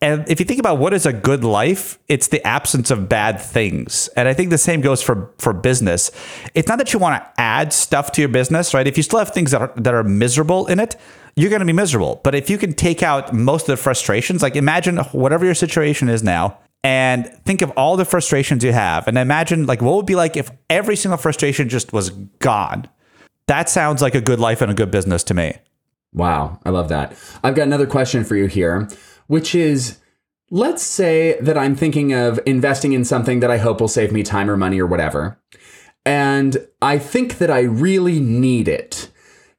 And 0.00 0.28
if 0.28 0.40
you 0.40 0.44
think 0.44 0.58
about 0.58 0.78
what 0.78 0.92
is 0.92 1.06
a 1.06 1.12
good 1.12 1.44
life, 1.44 2.00
it's 2.08 2.26
the 2.26 2.44
absence 2.44 2.90
of 2.90 3.08
bad 3.08 3.40
things. 3.40 4.08
And 4.16 4.26
I 4.26 4.34
think 4.34 4.50
the 4.50 4.58
same 4.58 4.80
goes 4.80 5.02
for 5.02 5.30
for 5.38 5.52
business. 5.52 6.10
It's 6.54 6.66
not 6.66 6.78
that 6.78 6.92
you 6.92 6.98
want 6.98 7.22
to 7.22 7.40
add 7.40 7.72
stuff 7.72 8.10
to 8.12 8.20
your 8.20 8.28
business, 8.28 8.74
right? 8.74 8.88
If 8.88 8.96
you 8.96 9.04
still 9.04 9.20
have 9.20 9.32
things 9.32 9.52
that 9.52 9.62
are 9.62 9.72
that 9.76 9.94
are 9.94 10.02
miserable 10.02 10.66
in 10.66 10.80
it, 10.80 10.96
you're 11.36 11.50
going 11.50 11.60
to 11.60 11.66
be 11.66 11.72
miserable. 11.72 12.20
But 12.24 12.34
if 12.34 12.50
you 12.50 12.58
can 12.58 12.72
take 12.72 13.02
out 13.02 13.32
most 13.32 13.62
of 13.62 13.76
the 13.76 13.82
frustrations, 13.82 14.42
like 14.42 14.56
imagine 14.56 14.96
whatever 15.12 15.44
your 15.44 15.54
situation 15.54 16.08
is 16.08 16.22
now, 16.22 16.58
and 16.82 17.26
think 17.44 17.62
of 17.62 17.70
all 17.72 17.96
the 17.96 18.04
frustrations 18.04 18.64
you 18.64 18.72
have, 18.72 19.06
and 19.06 19.18
imagine 19.18 19.66
like 19.66 19.82
what 19.82 19.96
would 19.96 20.06
be 20.06 20.14
like 20.14 20.36
if 20.36 20.50
every 20.70 20.96
single 20.96 21.18
frustration 21.18 21.68
just 21.68 21.92
was 21.92 22.10
gone. 22.10 22.88
That 23.48 23.68
sounds 23.68 24.02
like 24.02 24.14
a 24.14 24.20
good 24.20 24.40
life 24.40 24.60
and 24.60 24.70
a 24.70 24.74
good 24.74 24.90
business 24.90 25.22
to 25.24 25.34
me. 25.34 25.54
Wow, 26.12 26.58
I 26.64 26.70
love 26.70 26.88
that. 26.88 27.14
I've 27.44 27.54
got 27.54 27.66
another 27.66 27.86
question 27.86 28.24
for 28.24 28.36
you 28.36 28.46
here, 28.46 28.88
which 29.26 29.54
is 29.54 29.98
let's 30.50 30.82
say 30.82 31.38
that 31.40 31.58
I'm 31.58 31.76
thinking 31.76 32.12
of 32.12 32.40
investing 32.46 32.92
in 32.92 33.04
something 33.04 33.40
that 33.40 33.50
I 33.50 33.58
hope 33.58 33.80
will 33.80 33.88
save 33.88 34.12
me 34.12 34.22
time 34.22 34.48
or 34.48 34.56
money 34.56 34.80
or 34.80 34.86
whatever. 34.86 35.38
And 36.04 36.66
I 36.80 36.98
think 36.98 37.38
that 37.38 37.50
I 37.50 37.60
really 37.60 38.20
need 38.20 38.68
it. 38.68 39.10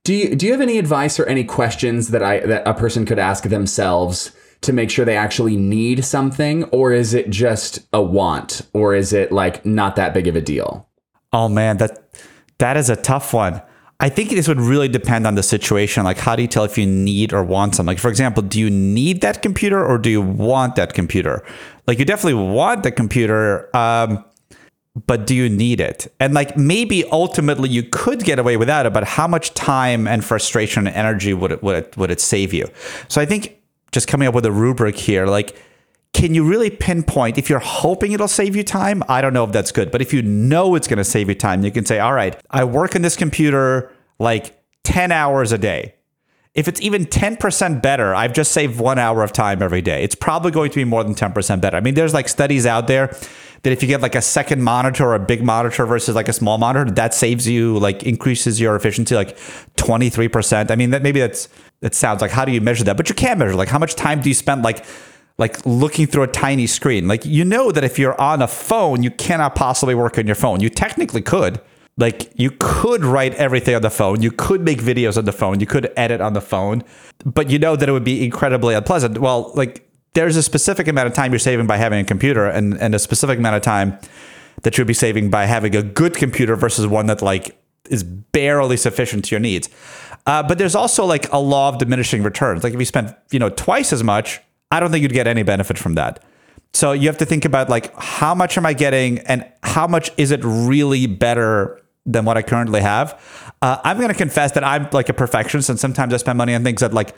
Do 0.08 0.14
you 0.14 0.36
do 0.38 0.46
you 0.46 0.54
have 0.54 0.62
any 0.62 0.78
advice 0.78 1.20
or 1.20 1.26
any 1.26 1.44
questions 1.44 2.12
that 2.12 2.24
I 2.24 2.40
that 2.40 2.66
a 2.66 2.74
person 2.74 3.06
could 3.06 3.20
ask 3.20 3.44
themselves 3.44 4.32
to 4.62 4.72
make 4.72 4.90
sure 4.90 5.04
they 5.04 5.18
actually 5.18 5.58
need 5.58 6.06
something 6.06 6.64
or 6.66 6.94
is 6.94 7.14
it 7.14 7.30
just 7.30 7.86
a 7.92 8.02
want 8.02 8.62
or 8.74 8.96
is 8.96 9.12
it 9.12 9.34
like 9.34 9.66
not 9.66 9.98
that 9.98 10.14
big 10.14 10.28
of 10.28 10.38
a 10.38 10.40
deal? 10.40 10.88
Oh 11.34 11.50
man, 11.50 11.76
that 11.80 12.10
that 12.60 12.78
is 12.78 12.90
a 12.90 12.96
tough 12.96 13.34
one. 13.34 13.62
I 14.00 14.08
think 14.08 14.30
this 14.30 14.48
would 14.48 14.62
really 14.62 14.88
depend 14.88 15.28
on 15.28 15.36
the 15.36 15.44
situation. 15.44 16.06
Like, 16.06 16.20
how 16.20 16.38
do 16.38 16.42
you 16.42 16.48
tell 16.48 16.64
if 16.64 16.78
you 16.78 16.86
need 16.88 17.34
or 17.34 17.44
want 17.44 17.76
something? 17.76 17.88
Like, 17.88 18.00
for 18.00 18.10
example, 18.10 18.42
do 18.44 18.62
you 18.62 18.70
need 18.70 19.20
that 19.22 19.42
computer 19.42 19.86
or 19.86 19.98
do 19.98 20.10
you 20.10 20.22
want 20.22 20.76
that 20.76 20.94
computer? 20.94 21.44
Like, 21.86 22.00
you 22.00 22.06
definitely 22.06 22.42
want 22.46 22.84
the 22.84 22.92
computer. 22.92 23.76
Um, 23.76 24.24
but 25.06 25.28
do 25.28 25.36
you 25.36 25.48
need 25.50 25.80
it? 25.80 26.12
And 26.20 26.34
like 26.34 26.58
maybe 26.58 27.06
ultimately 27.06 27.70
you 27.70 27.84
could 27.84 28.24
get 28.24 28.40
away 28.40 28.58
without 28.58 28.86
it, 28.86 28.94
but 28.94 29.04
how 29.04 29.28
much 29.28 29.54
time 29.54 30.08
and 30.08 30.26
frustration 30.26 30.88
and 30.88 30.96
energy 30.96 31.34
would 31.34 31.52
it 31.52 31.62
would 31.62 31.76
it, 31.76 31.98
would 31.98 32.10
it 32.10 32.20
save 32.20 32.54
you? 32.54 32.68
So 33.08 33.22
I 33.22 33.26
think 33.26 33.62
just 33.92 34.08
coming 34.08 34.28
up 34.28 34.34
with 34.34 34.46
a 34.46 34.52
rubric 34.52 34.96
here, 34.96 35.28
like 35.28 35.56
can 36.14 36.34
you 36.34 36.44
really 36.44 36.72
pinpoint 36.72 37.38
if 37.38 37.48
you're 37.48 37.60
hoping 37.60 38.12
it'll 38.12 38.28
save 38.28 38.56
you 38.56 38.64
time? 38.64 39.04
I 39.08 39.22
don't 39.22 39.34
know 39.34 39.44
if 39.44 39.52
that's 39.52 39.72
good, 39.72 39.92
but 39.92 40.02
if 40.02 40.14
you 40.14 40.24
know 40.24 40.74
it's 40.74 40.88
going 40.88 40.98
to 40.98 41.04
save 41.04 41.30
you 41.30 41.36
time, 41.36 41.64
you 41.64 41.70
can 41.70 41.86
say, 41.86 42.00
"All 42.00 42.14
right, 42.14 42.36
I 42.50 42.64
work 42.64 42.96
on 42.96 43.04
this 43.04 43.16
computer 43.16 43.92
like 44.18 44.60
10 44.84 45.12
hours 45.12 45.52
a 45.52 45.60
day. 45.60 45.94
If 46.56 46.68
it's 46.68 46.82
even 46.82 47.06
10% 47.06 47.84
better, 47.84 48.16
I've 48.16 48.34
just 48.34 48.52
saved 48.52 48.80
1 48.80 48.98
hour 48.98 49.22
of 49.22 49.32
time 49.32 49.62
every 49.62 49.84
day. 49.84 50.04
It's 50.04 50.16
probably 50.16 50.50
going 50.50 50.72
to 50.72 50.76
be 50.76 50.86
more 50.86 51.04
than 51.04 51.14
10% 51.14 51.62
better." 51.62 51.78
I 51.78 51.82
mean, 51.82 51.94
there's 51.94 52.16
like 52.16 52.30
studies 52.30 52.66
out 52.66 52.88
there 52.88 53.16
that 53.64 53.72
if 53.72 53.82
you 53.82 53.88
get 53.88 54.02
like 54.02 54.16
a 54.16 54.22
second 54.22 54.64
monitor 54.64 55.06
or 55.06 55.16
a 55.16 55.20
big 55.20 55.44
monitor 55.44 55.86
versus 55.86 56.16
like 56.16 56.28
a 56.28 56.34
small 56.34 56.58
monitor, 56.58 56.90
that 56.92 57.14
saves 57.14 57.48
you 57.48 57.78
like 57.80 58.04
increases 58.04 58.60
your 58.60 58.76
efficiency 58.76 59.16
like 59.16 59.38
23%. 59.78 60.72
I 60.72 60.76
mean, 60.76 60.92
that 60.92 61.02
maybe 61.04 61.20
that's 61.20 61.50
it 61.82 61.94
sounds 61.94 62.22
like 62.22 62.32
how 62.32 62.46
do 62.46 62.52
you 62.52 62.62
measure 62.62 62.84
that? 62.86 62.98
But 62.98 63.10
you 63.10 63.16
can 63.16 63.40
measure 63.40 63.56
like 63.56 63.70
how 63.70 63.80
much 63.80 63.96
time 63.96 64.22
do 64.22 64.30
you 64.30 64.36
spend 64.36 64.64
like 64.64 64.86
like 65.38 65.64
looking 65.66 66.08
through 66.08 66.24
a 66.24 66.28
tiny 66.28 66.68
screen. 66.68 67.08
Like 67.08 67.26
you 67.26 67.46
know 67.46 67.72
that 67.72 67.84
if 67.84 68.00
you're 68.00 68.20
on 68.20 68.42
a 68.42 68.48
phone, 68.48 69.04
you 69.04 69.12
cannot 69.12 69.56
possibly 69.56 69.96
work 69.96 70.18
on 70.18 70.26
your 70.26 70.36
phone. 70.36 70.60
You 70.60 70.70
technically 70.70 71.22
could. 71.22 71.62
Like 72.00 72.32
you 72.36 72.52
could 72.60 73.04
write 73.04 73.34
everything 73.36 73.76
on 73.76 73.82
the 73.82 73.90
phone. 73.90 74.22
You 74.22 74.32
could 74.32 74.62
make 74.62 74.80
videos 74.80 75.18
on 75.18 75.26
the 75.26 75.32
phone. 75.32 75.60
You 75.60 75.66
could 75.66 75.92
edit 75.98 76.22
on 76.22 76.34
the 76.34 76.42
phone. 76.42 76.84
But 77.26 77.50
you 77.50 77.58
know 77.58 77.76
that 77.76 77.90
it 77.90 77.92
would 77.92 78.04
be 78.04 78.24
incredibly 78.24 78.76
unpleasant. 78.76 79.18
Well, 79.18 79.52
like 79.56 79.87
there's 80.14 80.36
a 80.36 80.44
specific 80.44 80.88
amount 80.88 81.08
of 81.08 81.14
time 81.14 81.32
you're 81.32 81.40
saving 81.40 81.68
by 81.68 81.78
having 81.78 82.00
a 82.00 82.04
computer 82.04 82.46
and, 82.46 82.80
and 82.80 82.96
a 82.96 83.00
specific 83.00 83.38
amount 83.38 83.56
of 83.56 83.62
time 83.62 83.98
that 84.64 84.78
you'll 84.78 84.88
be 84.88 84.94
saving 84.94 85.30
by 85.30 85.46
having 85.46 85.76
a 85.76 85.84
good 85.84 86.16
computer 86.16 86.56
versus 86.56 86.88
one 86.88 87.06
that 87.06 87.22
like 87.22 87.62
is 87.90 88.04
barely 88.04 88.78
sufficient 88.78 89.26
to 89.26 89.32
your 89.32 89.40
needs. 89.40 89.70
Uh, 90.26 90.44
but 90.44 90.58
there's 90.58 90.76
also 90.76 91.06
like 91.06 91.32
a 91.32 91.38
law 91.38 91.70
of 91.70 91.78
diminishing 91.78 92.24
returns. 92.24 92.64
Like 92.64 92.74
if 92.74 92.80
you 92.80 92.86
spend, 92.86 93.16
you 93.32 93.40
know, 93.40 93.50
twice 93.50 93.94
as 93.94 94.04
much, 94.04 94.42
I 94.72 94.80
don't 94.80 94.92
think 94.92 95.04
you'd 95.04 95.14
get 95.14 95.28
any 95.28 95.44
benefit 95.44 95.78
from 95.78 95.96
that. 95.96 96.24
So 96.74 96.92
you 96.92 97.08
have 97.08 97.18
to 97.18 97.26
think 97.26 97.46
about 97.46 97.70
like 97.70 97.96
how 97.96 98.36
much 98.36 98.58
am 98.58 98.66
I 98.66 98.74
getting 98.74 99.20
and 99.20 99.50
how 99.64 99.88
much 99.88 100.12
is 100.18 100.32
it 100.32 100.42
really 100.44 101.08
better 101.08 101.82
than 102.06 102.26
what 102.26 102.38
I 102.38 102.42
currently 102.42 102.82
have. 102.82 103.20
Uh, 103.62 103.80
I'm 103.84 103.98
going 103.98 104.10
to 104.10 104.16
confess 104.16 104.52
that 104.54 104.64
I'm 104.64 104.88
like 104.92 105.10
a 105.10 105.14
perfectionist 105.14 105.70
and 105.70 105.80
sometimes 105.80 106.14
I 106.14 106.18
spend 106.18 106.38
money 106.38 106.54
on 106.54 106.64
things 106.64 106.82
that 106.82 106.94
like 106.94 107.16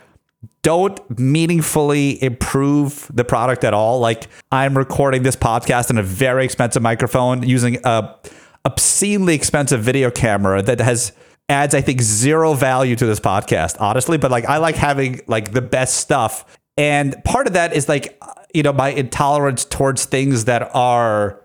don't 0.62 1.18
meaningfully 1.18 2.22
improve 2.22 3.10
the 3.12 3.24
product 3.24 3.64
at 3.64 3.74
all. 3.74 3.98
Like 4.00 4.28
I'm 4.52 4.76
recording 4.76 5.22
this 5.22 5.36
podcast 5.36 5.90
in 5.90 5.98
a 5.98 6.02
very 6.02 6.44
expensive 6.44 6.82
microphone 6.82 7.42
using 7.42 7.78
a 7.84 8.14
obscenely 8.64 9.34
expensive 9.34 9.80
video 9.80 10.10
camera 10.10 10.62
that 10.62 10.80
has 10.80 11.12
adds 11.48 11.74
I 11.74 11.80
think 11.80 12.00
zero 12.00 12.54
value 12.54 12.96
to 12.96 13.06
this 13.06 13.20
podcast, 13.20 13.76
honestly. 13.80 14.18
But 14.18 14.30
like 14.30 14.44
I 14.44 14.58
like 14.58 14.76
having 14.76 15.20
like 15.26 15.52
the 15.52 15.62
best 15.62 15.96
stuff, 15.96 16.44
and 16.76 17.22
part 17.24 17.46
of 17.46 17.54
that 17.54 17.74
is 17.74 17.88
like 17.88 18.22
you 18.54 18.62
know 18.62 18.72
my 18.72 18.88
intolerance 18.88 19.64
towards 19.64 20.04
things 20.04 20.44
that 20.46 20.74
are 20.74 21.42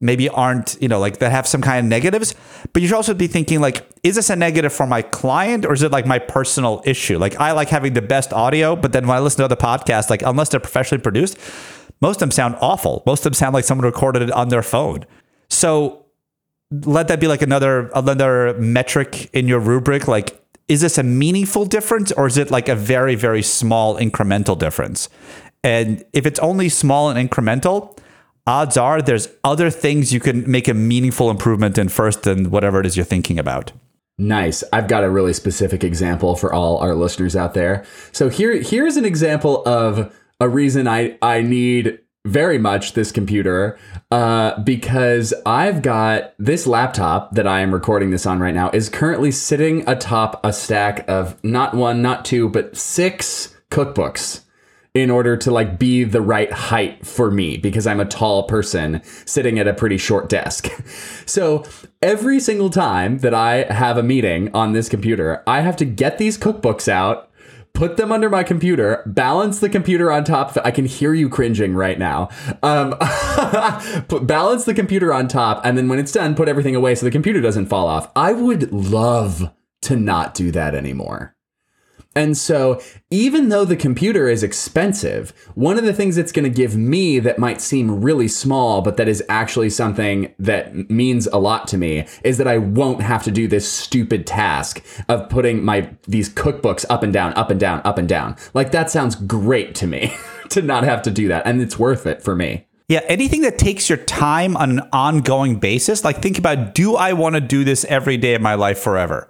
maybe 0.00 0.28
aren't 0.30 0.80
you 0.80 0.88
know 0.88 0.98
like 0.98 1.18
that 1.18 1.30
have 1.30 1.46
some 1.46 1.60
kind 1.60 1.78
of 1.78 1.84
negatives 1.84 2.34
but 2.72 2.80
you 2.80 2.88
should 2.88 2.96
also 2.96 3.14
be 3.14 3.26
thinking 3.26 3.60
like 3.60 3.86
is 4.02 4.14
this 4.14 4.30
a 4.30 4.36
negative 4.36 4.72
for 4.72 4.86
my 4.86 5.02
client 5.02 5.66
or 5.66 5.74
is 5.74 5.82
it 5.82 5.92
like 5.92 6.06
my 6.06 6.18
personal 6.18 6.82
issue? 6.86 7.18
Like 7.18 7.38
i 7.38 7.52
like 7.52 7.68
having 7.68 7.92
the 7.92 8.02
best 8.02 8.32
audio 8.32 8.76
but 8.76 8.92
then 8.92 9.06
when 9.06 9.16
i 9.16 9.20
listen 9.20 9.38
to 9.38 9.44
other 9.44 9.56
podcasts 9.56 10.08
like 10.08 10.22
unless 10.22 10.48
they're 10.48 10.60
professionally 10.60 11.02
produced 11.02 11.38
most 12.00 12.16
of 12.16 12.20
them 12.20 12.30
sound 12.30 12.56
awful. 12.60 13.02
Most 13.06 13.20
of 13.20 13.24
them 13.24 13.34
sound 13.34 13.54
like 13.54 13.64
someone 13.64 13.84
recorded 13.84 14.22
it 14.22 14.32
on 14.32 14.48
their 14.48 14.62
phone. 14.62 15.04
So 15.48 16.06
let 16.70 17.08
that 17.08 17.20
be 17.20 17.26
like 17.26 17.42
another 17.42 17.90
another 17.94 18.54
metric 18.58 19.28
in 19.32 19.48
your 19.48 19.60
rubric. 19.60 20.08
Like 20.08 20.42
is 20.68 20.80
this 20.80 20.98
a 20.98 21.02
meaningful 21.02 21.66
difference 21.66 22.12
or 22.12 22.26
is 22.26 22.38
it 22.38 22.50
like 22.50 22.68
a 22.68 22.76
very 22.76 23.14
very 23.14 23.42
small 23.42 23.96
incremental 23.96 24.58
difference? 24.58 25.08
And 25.62 26.04
if 26.12 26.24
it's 26.24 26.38
only 26.40 26.68
small 26.70 27.10
and 27.10 27.30
incremental 27.30 27.98
odds 28.46 28.76
are 28.76 29.02
there's 29.02 29.28
other 29.44 29.70
things 29.70 30.12
you 30.12 30.20
can 30.20 30.48
make 30.50 30.68
a 30.68 30.74
meaningful 30.74 31.30
improvement 31.30 31.78
in 31.78 31.88
first 31.88 32.22
than 32.22 32.50
whatever 32.50 32.80
it 32.80 32.86
is 32.86 32.96
you're 32.96 33.04
thinking 33.04 33.38
about 33.38 33.72
Nice. 34.20 34.62
I've 34.70 34.86
got 34.86 35.02
a 35.02 35.08
really 35.08 35.32
specific 35.32 35.82
example 35.82 36.36
for 36.36 36.52
all 36.52 36.76
our 36.76 36.94
listeners 36.94 37.34
out 37.34 37.54
there. 37.54 37.86
So 38.12 38.28
here 38.28 38.60
here's 38.60 38.98
an 38.98 39.06
example 39.06 39.66
of 39.66 40.14
a 40.38 40.48
reason 40.48 40.86
I 40.86 41.16
I 41.22 41.40
need 41.40 41.98
very 42.26 42.58
much 42.58 42.92
this 42.92 43.12
computer 43.12 43.78
uh, 44.10 44.60
because 44.60 45.32
I've 45.46 45.80
got 45.80 46.34
this 46.38 46.66
laptop 46.66 47.34
that 47.34 47.46
I 47.46 47.60
am 47.60 47.72
recording 47.72 48.10
this 48.10 48.26
on 48.26 48.40
right 48.40 48.54
now 48.54 48.68
is 48.74 48.90
currently 48.90 49.30
sitting 49.30 49.88
atop 49.88 50.38
a 50.44 50.52
stack 50.52 51.08
of 51.08 51.42
not 51.42 51.72
one, 51.74 52.02
not 52.02 52.26
two, 52.26 52.50
but 52.50 52.76
six 52.76 53.56
cookbooks 53.70 54.42
in 54.94 55.10
order 55.10 55.36
to 55.36 55.50
like 55.50 55.78
be 55.78 56.04
the 56.04 56.20
right 56.20 56.52
height 56.52 57.06
for 57.06 57.30
me 57.30 57.56
because 57.56 57.86
I'm 57.86 58.00
a 58.00 58.04
tall 58.04 58.44
person 58.44 59.02
sitting 59.04 59.58
at 59.58 59.68
a 59.68 59.74
pretty 59.74 59.98
short 59.98 60.28
desk. 60.28 60.68
so 61.26 61.64
every 62.02 62.40
single 62.40 62.70
time 62.70 63.18
that 63.18 63.34
I 63.34 63.72
have 63.72 63.96
a 63.96 64.02
meeting 64.02 64.52
on 64.54 64.72
this 64.72 64.88
computer, 64.88 65.42
I 65.46 65.60
have 65.60 65.76
to 65.76 65.84
get 65.84 66.18
these 66.18 66.36
cookbooks 66.36 66.88
out 66.88 67.30
put 67.72 67.96
them 67.96 68.12
under 68.12 68.28
my 68.28 68.42
computer, 68.42 69.02
balance 69.06 69.60
the 69.60 69.68
computer 69.68 70.10
on 70.10 70.24
top. 70.24 70.56
I 70.64 70.70
can 70.70 70.84
hear 70.84 71.14
you 71.14 71.28
cringing 71.28 71.74
right 71.74 71.98
now. 71.98 72.28
Um, 72.62 72.94
put, 74.08 74.26
balance 74.26 74.64
the 74.64 74.74
computer 74.74 75.12
on 75.12 75.28
top, 75.28 75.64
and 75.64 75.76
then 75.76 75.88
when 75.88 75.98
it's 75.98 76.12
done, 76.12 76.34
put 76.34 76.48
everything 76.48 76.74
away 76.74 76.94
so 76.94 77.06
the 77.06 77.12
computer 77.12 77.40
doesn't 77.40 77.66
fall 77.66 77.86
off. 77.86 78.10
I 78.16 78.32
would 78.32 78.72
love 78.72 79.52
to 79.82 79.96
not 79.96 80.34
do 80.34 80.50
that 80.50 80.74
anymore. 80.74 81.34
And 82.16 82.36
so, 82.36 82.80
even 83.10 83.50
though 83.50 83.64
the 83.64 83.76
computer 83.76 84.28
is 84.28 84.42
expensive, 84.42 85.32
one 85.54 85.78
of 85.78 85.84
the 85.84 85.92
things 85.92 86.16
it's 86.16 86.32
going 86.32 86.44
to 86.44 86.50
give 86.50 86.76
me 86.76 87.20
that 87.20 87.38
might 87.38 87.60
seem 87.60 88.00
really 88.00 88.26
small, 88.26 88.82
but 88.82 88.96
that 88.96 89.06
is 89.06 89.22
actually 89.28 89.70
something 89.70 90.34
that 90.36 90.90
means 90.90 91.28
a 91.28 91.36
lot 91.36 91.68
to 91.68 91.78
me 91.78 92.08
is 92.24 92.36
that 92.38 92.48
I 92.48 92.58
won't 92.58 93.00
have 93.00 93.22
to 93.24 93.30
do 93.30 93.46
this 93.46 93.70
stupid 93.70 94.26
task 94.26 94.84
of 95.08 95.28
putting 95.28 95.64
my 95.64 95.88
these 96.08 96.28
cookbooks 96.28 96.84
up 96.90 97.04
and 97.04 97.12
down, 97.12 97.32
up 97.34 97.48
and 97.48 97.60
down, 97.60 97.80
up 97.84 97.96
and 97.96 98.08
down. 98.08 98.34
Like 98.54 98.72
that 98.72 98.90
sounds 98.90 99.14
great 99.14 99.76
to 99.76 99.86
me 99.86 100.12
to 100.48 100.62
not 100.62 100.82
have 100.82 101.02
to 101.02 101.12
do 101.12 101.28
that, 101.28 101.46
and 101.46 101.62
it's 101.62 101.78
worth 101.78 102.06
it 102.06 102.24
for 102.24 102.34
me. 102.34 102.66
Yeah, 102.88 103.02
anything 103.06 103.42
that 103.42 103.56
takes 103.56 103.88
your 103.88 103.98
time 103.98 104.56
on 104.56 104.80
an 104.80 104.88
ongoing 104.92 105.60
basis, 105.60 106.02
like 106.02 106.20
think 106.20 106.38
about 106.38 106.74
do 106.74 106.96
I 106.96 107.12
want 107.12 107.36
to 107.36 107.40
do 107.40 107.62
this 107.62 107.84
every 107.84 108.16
day 108.16 108.34
of 108.34 108.42
my 108.42 108.56
life 108.56 108.80
forever? 108.80 109.28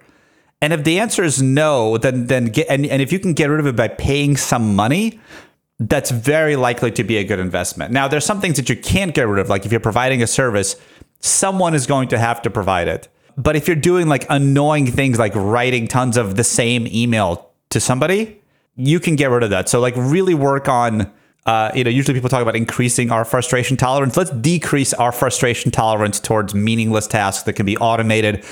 And 0.61 0.73
if 0.73 0.83
the 0.83 0.99
answer 0.99 1.23
is 1.23 1.41
no, 1.41 1.97
then 1.97 2.27
then 2.27 2.45
get 2.45 2.67
and, 2.69 2.85
and 2.85 3.01
if 3.01 3.11
you 3.11 3.19
can 3.19 3.33
get 3.33 3.49
rid 3.49 3.59
of 3.59 3.65
it 3.65 3.75
by 3.75 3.87
paying 3.87 4.37
some 4.37 4.75
money, 4.75 5.19
that's 5.79 6.11
very 6.11 6.55
likely 6.55 6.91
to 6.91 7.03
be 7.03 7.17
a 7.17 7.23
good 7.23 7.39
investment. 7.39 7.91
Now, 7.91 8.07
there's 8.07 8.25
some 8.25 8.39
things 8.39 8.57
that 8.57 8.69
you 8.69 8.75
can't 8.75 9.15
get 9.15 9.27
rid 9.27 9.39
of, 9.39 9.49
like 9.49 9.65
if 9.65 9.71
you're 9.71 9.79
providing 9.79 10.21
a 10.21 10.27
service, 10.27 10.75
someone 11.19 11.73
is 11.73 11.87
going 11.87 12.09
to 12.09 12.19
have 12.19 12.41
to 12.43 12.51
provide 12.51 12.87
it. 12.87 13.07
But 13.37 13.55
if 13.55 13.67
you're 13.67 13.75
doing 13.75 14.07
like 14.07 14.25
annoying 14.29 14.85
things 14.85 15.17
like 15.17 15.33
writing 15.33 15.87
tons 15.87 16.17
of 16.17 16.35
the 16.35 16.43
same 16.43 16.85
email 16.87 17.49
to 17.69 17.79
somebody, 17.79 18.41
you 18.75 18.99
can 18.99 19.15
get 19.15 19.31
rid 19.31 19.41
of 19.41 19.49
that. 19.49 19.69
So 19.69 19.79
like 19.79 19.95
really 19.97 20.35
work 20.35 20.69
on 20.69 21.11
uh, 21.45 21.71
you 21.73 21.83
know, 21.83 21.89
usually 21.89 22.13
people 22.13 22.29
talk 22.29 22.41
about 22.41 22.55
increasing 22.55 23.11
our 23.11 23.25
frustration 23.25 23.77
tolerance. 23.77 24.15
Let's 24.15 24.29
decrease 24.29 24.93
our 24.93 25.11
frustration 25.11 25.71
tolerance 25.71 26.19
towards 26.19 26.53
meaningless 26.53 27.07
tasks 27.07 27.43
that 27.43 27.53
can 27.53 27.65
be 27.65 27.77
automated 27.77 28.45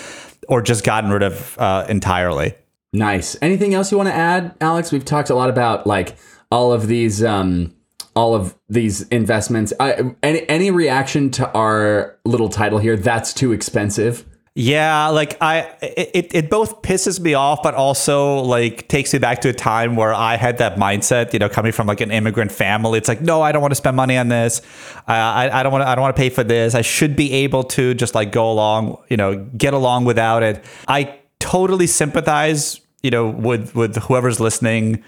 or 0.47 0.61
just 0.61 0.83
gotten 0.83 1.11
rid 1.11 1.21
of 1.21 1.57
uh, 1.59 1.85
entirely. 1.87 2.55
Nice. 2.91 3.37
Anything 3.41 3.75
else 3.75 3.91
you 3.91 3.97
want 3.97 4.09
to 4.09 4.15
add, 4.15 4.55
Alex? 4.59 4.91
We've 4.91 5.05
talked 5.05 5.29
a 5.29 5.35
lot 5.35 5.49
about 5.49 5.85
like 5.85 6.15
all 6.51 6.73
of 6.73 6.87
these, 6.87 7.23
um, 7.23 7.75
all 8.15 8.33
of 8.33 8.55
these 8.67 9.03
investments. 9.09 9.71
I, 9.79 10.15
any 10.23 10.49
any 10.49 10.71
reaction 10.71 11.29
to 11.31 11.51
our 11.53 12.17
little 12.25 12.49
title 12.49 12.79
here? 12.79 12.97
That's 12.97 13.33
too 13.33 13.51
expensive. 13.51 14.25
Yeah, 14.55 15.07
like 15.09 15.37
I, 15.41 15.71
it, 15.81 16.35
it 16.35 16.49
both 16.49 16.81
pisses 16.81 17.19
me 17.19 17.33
off, 17.33 17.61
but 17.63 17.75
also 17.75 18.39
like 18.39 18.87
takes 18.87 19.13
me 19.13 19.19
back 19.19 19.41
to 19.41 19.49
a 19.49 19.53
time 19.53 19.95
where 19.95 20.13
I 20.13 20.35
had 20.35 20.57
that 20.57 20.75
mindset. 20.75 21.31
You 21.33 21.39
know, 21.39 21.47
coming 21.47 21.71
from 21.71 21.87
like 21.87 22.01
an 22.01 22.11
immigrant 22.11 22.51
family, 22.51 22.97
it's 22.97 23.07
like, 23.07 23.21
no, 23.21 23.41
I 23.41 23.51
don't 23.51 23.61
want 23.61 23.71
to 23.71 23.75
spend 23.75 23.95
money 23.95 24.17
on 24.17 24.27
this. 24.27 24.61
Uh, 25.07 25.11
I, 25.11 25.59
I 25.59 25.63
don't 25.63 25.71
want 25.71 25.83
to. 25.83 25.87
I 25.87 25.95
don't 25.95 26.01
want 26.01 26.15
to 26.15 26.19
pay 26.19 26.29
for 26.29 26.43
this. 26.43 26.75
I 26.75 26.81
should 26.81 27.15
be 27.15 27.31
able 27.33 27.63
to 27.65 27.93
just 27.93 28.15
like 28.15 28.31
go 28.31 28.51
along. 28.51 28.97
You 29.09 29.17
know, 29.17 29.37
get 29.57 29.73
along 29.73 30.05
without 30.05 30.43
it. 30.43 30.63
I 30.87 31.19
totally 31.39 31.87
sympathize. 31.87 32.81
You 33.03 33.11
know, 33.11 33.29
with 33.29 33.75
with 33.75 33.95
whoever's 33.97 34.39
listening 34.39 35.03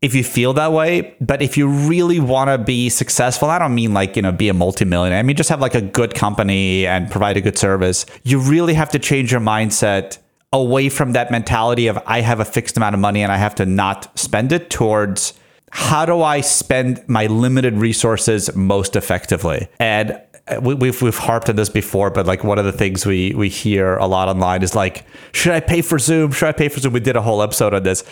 if 0.00 0.14
you 0.14 0.22
feel 0.22 0.52
that 0.54 0.72
way. 0.72 1.16
But 1.20 1.42
if 1.42 1.56
you 1.56 1.68
really 1.68 2.20
want 2.20 2.48
to 2.48 2.58
be 2.58 2.88
successful, 2.88 3.50
I 3.50 3.58
don't 3.58 3.74
mean 3.74 3.94
like, 3.94 4.16
you 4.16 4.22
know, 4.22 4.32
be 4.32 4.48
a 4.48 4.54
multimillionaire. 4.54 5.18
I 5.18 5.22
mean, 5.22 5.36
just 5.36 5.50
have 5.50 5.60
like 5.60 5.74
a 5.74 5.80
good 5.80 6.14
company 6.14 6.86
and 6.86 7.10
provide 7.10 7.36
a 7.36 7.40
good 7.40 7.58
service. 7.58 8.06
You 8.22 8.38
really 8.40 8.74
have 8.74 8.90
to 8.90 8.98
change 8.98 9.32
your 9.32 9.40
mindset 9.40 10.18
away 10.52 10.88
from 10.88 11.12
that 11.12 11.30
mentality 11.30 11.88
of 11.88 11.98
I 12.06 12.20
have 12.20 12.40
a 12.40 12.44
fixed 12.44 12.76
amount 12.76 12.94
of 12.94 13.00
money 13.00 13.22
and 13.22 13.30
I 13.30 13.36
have 13.36 13.54
to 13.56 13.66
not 13.66 14.18
spend 14.18 14.52
it 14.52 14.70
towards 14.70 15.34
how 15.70 16.06
do 16.06 16.22
I 16.22 16.40
spend 16.40 17.06
my 17.08 17.26
limited 17.26 17.74
resources 17.74 18.54
most 18.56 18.96
effectively? 18.96 19.68
And 19.78 20.18
uh, 20.46 20.60
we, 20.62 20.74
we've 20.74 21.02
we've 21.02 21.18
harped 21.18 21.50
on 21.50 21.56
this 21.56 21.68
before, 21.68 22.08
but 22.10 22.26
like 22.26 22.42
one 22.42 22.58
of 22.58 22.64
the 22.64 22.72
things 22.72 23.04
we 23.04 23.34
we 23.34 23.50
hear 23.50 23.96
a 23.96 24.06
lot 24.06 24.28
online 24.28 24.62
is 24.62 24.74
like, 24.74 25.04
should 25.32 25.52
I 25.52 25.60
pay 25.60 25.82
for 25.82 25.98
Zoom? 25.98 26.32
Should 26.32 26.48
I 26.48 26.52
pay 26.52 26.68
for 26.68 26.80
Zoom? 26.80 26.94
We 26.94 27.00
did 27.00 27.16
a 27.16 27.22
whole 27.22 27.42
episode 27.42 27.74
on 27.74 27.82
this. 27.82 28.02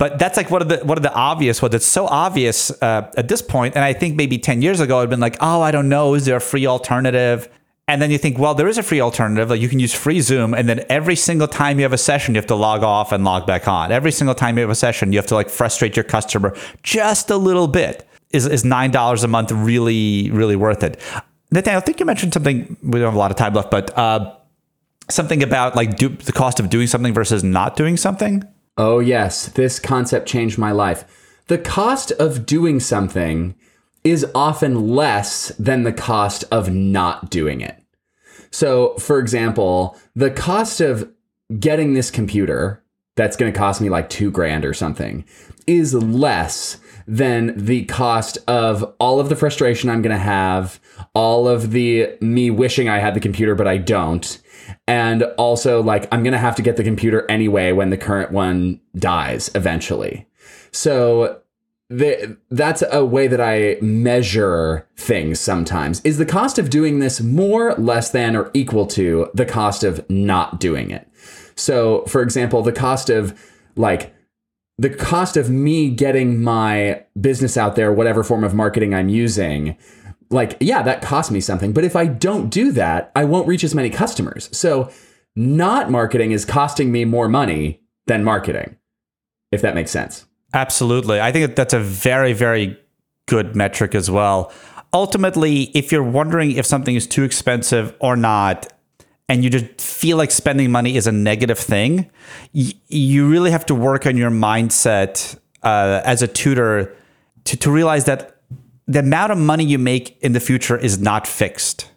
But 0.00 0.18
that's 0.18 0.38
like 0.38 0.50
one 0.50 0.62
of 0.62 0.68
the 0.70 0.78
one 0.78 0.96
of 0.96 1.02
the 1.02 1.12
obvious 1.12 1.60
ones. 1.60 1.74
It's 1.74 1.84
so 1.84 2.06
obvious 2.06 2.70
uh, 2.80 3.12
at 3.18 3.28
this 3.28 3.42
point, 3.42 3.76
and 3.76 3.84
I 3.84 3.92
think 3.92 4.16
maybe 4.16 4.38
ten 4.38 4.62
years 4.62 4.80
ago 4.80 5.00
I'd 5.00 5.10
been 5.10 5.20
like, 5.20 5.36
oh, 5.40 5.60
I 5.60 5.72
don't 5.72 5.90
know, 5.90 6.14
is 6.14 6.24
there 6.24 6.38
a 6.38 6.40
free 6.40 6.66
alternative? 6.66 7.50
And 7.86 8.00
then 8.00 8.10
you 8.10 8.16
think, 8.16 8.38
well, 8.38 8.54
there 8.54 8.66
is 8.66 8.78
a 8.78 8.82
free 8.82 9.02
alternative. 9.02 9.50
Like 9.50 9.60
you 9.60 9.68
can 9.68 9.78
use 9.78 9.94
free 9.94 10.22
Zoom, 10.22 10.54
and 10.54 10.66
then 10.66 10.86
every 10.88 11.16
single 11.16 11.46
time 11.46 11.78
you 11.78 11.82
have 11.82 11.92
a 11.92 11.98
session, 11.98 12.34
you 12.34 12.38
have 12.38 12.46
to 12.46 12.54
log 12.54 12.82
off 12.82 13.12
and 13.12 13.24
log 13.24 13.46
back 13.46 13.68
on. 13.68 13.92
Every 13.92 14.10
single 14.10 14.34
time 14.34 14.56
you 14.56 14.62
have 14.62 14.70
a 14.70 14.74
session, 14.74 15.12
you 15.12 15.18
have 15.18 15.26
to 15.26 15.34
like 15.34 15.50
frustrate 15.50 15.96
your 15.96 16.04
customer 16.04 16.56
just 16.82 17.28
a 17.28 17.36
little 17.36 17.68
bit. 17.68 18.08
Is 18.30 18.46
is 18.46 18.64
nine 18.64 18.90
dollars 18.92 19.22
a 19.22 19.28
month 19.28 19.52
really 19.52 20.30
really 20.30 20.56
worth 20.56 20.82
it? 20.82 20.98
Nathaniel, 21.50 21.82
I 21.82 21.84
think 21.84 22.00
you 22.00 22.06
mentioned 22.06 22.32
something. 22.32 22.78
We 22.82 23.00
don't 23.00 23.08
have 23.08 23.14
a 23.14 23.18
lot 23.18 23.32
of 23.32 23.36
time 23.36 23.52
left, 23.52 23.70
but 23.70 23.98
uh, 23.98 24.34
something 25.10 25.42
about 25.42 25.76
like 25.76 25.98
do, 25.98 26.08
the 26.08 26.32
cost 26.32 26.58
of 26.58 26.70
doing 26.70 26.86
something 26.86 27.12
versus 27.12 27.44
not 27.44 27.76
doing 27.76 27.98
something. 27.98 28.44
Oh, 28.80 28.98
yes, 28.98 29.44
this 29.44 29.78
concept 29.78 30.26
changed 30.26 30.56
my 30.56 30.72
life. 30.72 31.04
The 31.48 31.58
cost 31.58 32.12
of 32.12 32.46
doing 32.46 32.80
something 32.80 33.54
is 34.04 34.24
often 34.34 34.88
less 34.88 35.48
than 35.58 35.82
the 35.82 35.92
cost 35.92 36.44
of 36.50 36.70
not 36.72 37.28
doing 37.28 37.60
it. 37.60 37.76
So, 38.50 38.94
for 38.94 39.18
example, 39.18 39.98
the 40.16 40.30
cost 40.30 40.80
of 40.80 41.12
getting 41.58 41.92
this 41.92 42.10
computer 42.10 42.82
that's 43.16 43.36
going 43.36 43.52
to 43.52 43.58
cost 43.58 43.82
me 43.82 43.90
like 43.90 44.08
two 44.08 44.30
grand 44.30 44.64
or 44.64 44.72
something 44.72 45.26
is 45.66 45.92
less 45.92 46.78
than 47.06 47.52
the 47.62 47.84
cost 47.84 48.38
of 48.48 48.94
all 48.98 49.20
of 49.20 49.28
the 49.28 49.36
frustration 49.36 49.90
I'm 49.90 50.00
going 50.00 50.16
to 50.16 50.22
have, 50.22 50.80
all 51.12 51.46
of 51.46 51.72
the 51.72 52.16
me 52.22 52.50
wishing 52.50 52.88
I 52.88 53.00
had 53.00 53.12
the 53.12 53.20
computer, 53.20 53.54
but 53.54 53.68
I 53.68 53.76
don't. 53.76 54.40
And 54.86 55.24
also, 55.36 55.82
like, 55.82 56.08
I'm 56.12 56.22
going 56.22 56.32
to 56.32 56.38
have 56.38 56.56
to 56.56 56.62
get 56.62 56.76
the 56.76 56.84
computer 56.84 57.28
anyway 57.30 57.72
when 57.72 57.90
the 57.90 57.96
current 57.96 58.32
one 58.32 58.80
dies 58.96 59.50
eventually. 59.54 60.26
So, 60.72 61.40
the, 61.88 62.38
that's 62.50 62.84
a 62.92 63.04
way 63.04 63.26
that 63.26 63.40
I 63.40 63.76
measure 63.82 64.86
things 64.96 65.40
sometimes. 65.40 66.00
Is 66.02 66.18
the 66.18 66.26
cost 66.26 66.58
of 66.58 66.70
doing 66.70 67.00
this 67.00 67.20
more, 67.20 67.74
less 67.74 68.10
than, 68.10 68.36
or 68.36 68.50
equal 68.54 68.86
to 68.88 69.28
the 69.34 69.44
cost 69.44 69.82
of 69.82 70.08
not 70.08 70.60
doing 70.60 70.92
it? 70.92 71.08
So, 71.56 72.04
for 72.06 72.22
example, 72.22 72.62
the 72.62 72.72
cost 72.72 73.10
of 73.10 73.38
like 73.76 74.14
the 74.78 74.90
cost 74.90 75.36
of 75.36 75.50
me 75.50 75.90
getting 75.90 76.42
my 76.42 77.04
business 77.20 77.56
out 77.56 77.76
there, 77.76 77.92
whatever 77.92 78.24
form 78.24 78.44
of 78.44 78.54
marketing 78.54 78.94
I'm 78.94 79.10
using, 79.10 79.76
like, 80.30 80.56
yeah, 80.60 80.82
that 80.82 81.02
costs 81.02 81.30
me 81.30 81.40
something. 81.40 81.72
But 81.72 81.84
if 81.84 81.96
I 81.96 82.06
don't 82.06 82.48
do 82.48 82.72
that, 82.72 83.10
I 83.14 83.24
won't 83.24 83.48
reach 83.48 83.64
as 83.64 83.74
many 83.74 83.90
customers. 83.90 84.48
So, 84.56 84.90
not 85.36 85.90
marketing 85.90 86.32
is 86.32 86.44
costing 86.44 86.90
me 86.90 87.04
more 87.04 87.28
money 87.28 87.80
than 88.06 88.24
marketing, 88.24 88.76
if 89.52 89.62
that 89.62 89.74
makes 89.74 89.90
sense. 89.90 90.26
Absolutely. 90.52 91.20
I 91.20 91.30
think 91.30 91.54
that's 91.54 91.74
a 91.74 91.78
very, 91.78 92.32
very 92.32 92.78
good 93.26 93.54
metric 93.54 93.94
as 93.94 94.10
well. 94.10 94.52
Ultimately, 94.92 95.70
if 95.74 95.92
you're 95.92 96.02
wondering 96.02 96.52
if 96.52 96.66
something 96.66 96.96
is 96.96 97.06
too 97.06 97.22
expensive 97.22 97.94
or 98.00 98.16
not, 98.16 98.72
and 99.28 99.44
you 99.44 99.50
just 99.50 99.80
feel 99.80 100.16
like 100.16 100.32
spending 100.32 100.72
money 100.72 100.96
is 100.96 101.06
a 101.06 101.12
negative 101.12 101.58
thing, 101.58 102.10
y- 102.52 102.72
you 102.88 103.28
really 103.28 103.52
have 103.52 103.64
to 103.66 103.74
work 103.74 104.04
on 104.04 104.16
your 104.16 104.30
mindset 104.30 105.38
uh, 105.62 106.00
as 106.04 106.22
a 106.22 106.26
tutor 106.26 106.96
to, 107.44 107.56
to 107.56 107.70
realize 107.70 108.06
that 108.06 108.39
the 108.90 108.98
amount 108.98 109.30
of 109.30 109.38
money 109.38 109.64
you 109.64 109.78
make 109.78 110.18
in 110.20 110.32
the 110.32 110.40
future 110.40 110.76
is 110.76 110.98
not 110.98 111.24
fixed. 111.24 111.88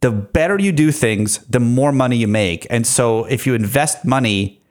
The 0.00 0.10
better 0.10 0.58
you 0.58 0.72
do 0.72 0.90
things, 0.90 1.38
the 1.40 1.60
more 1.60 1.92
money 1.92 2.16
you 2.16 2.26
make. 2.26 2.66
And 2.70 2.86
so 2.86 3.26
if 3.26 3.46
you 3.46 3.54
invest 3.54 4.06
money, 4.06 4.62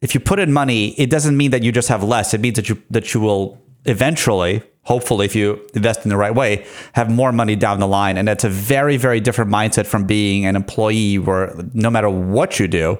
if 0.00 0.14
you 0.14 0.20
put 0.20 0.38
in 0.38 0.50
money, 0.50 0.98
it 0.98 1.10
doesn't 1.10 1.36
mean 1.36 1.50
that 1.50 1.62
you 1.62 1.72
just 1.72 1.88
have 1.88 2.02
less. 2.02 2.32
It 2.32 2.40
means 2.40 2.56
that 2.56 2.70
you 2.70 2.82
that 2.90 3.12
you 3.12 3.20
will 3.20 3.60
eventually 3.84 4.62
hopefully 4.82 5.26
if 5.26 5.34
you 5.36 5.60
invest 5.74 6.04
in 6.04 6.08
the 6.08 6.16
right 6.16 6.34
way 6.34 6.66
have 6.94 7.10
more 7.10 7.32
money 7.32 7.54
down 7.54 7.80
the 7.80 7.86
line 7.86 8.18
and 8.18 8.28
that's 8.28 8.44
a 8.44 8.48
very 8.48 8.96
very 8.96 9.20
different 9.20 9.50
mindset 9.50 9.86
from 9.86 10.04
being 10.04 10.44
an 10.44 10.54
employee 10.54 11.18
where 11.18 11.54
no 11.72 11.88
matter 11.90 12.10
what 12.10 12.58
you 12.58 12.68
do 12.68 12.98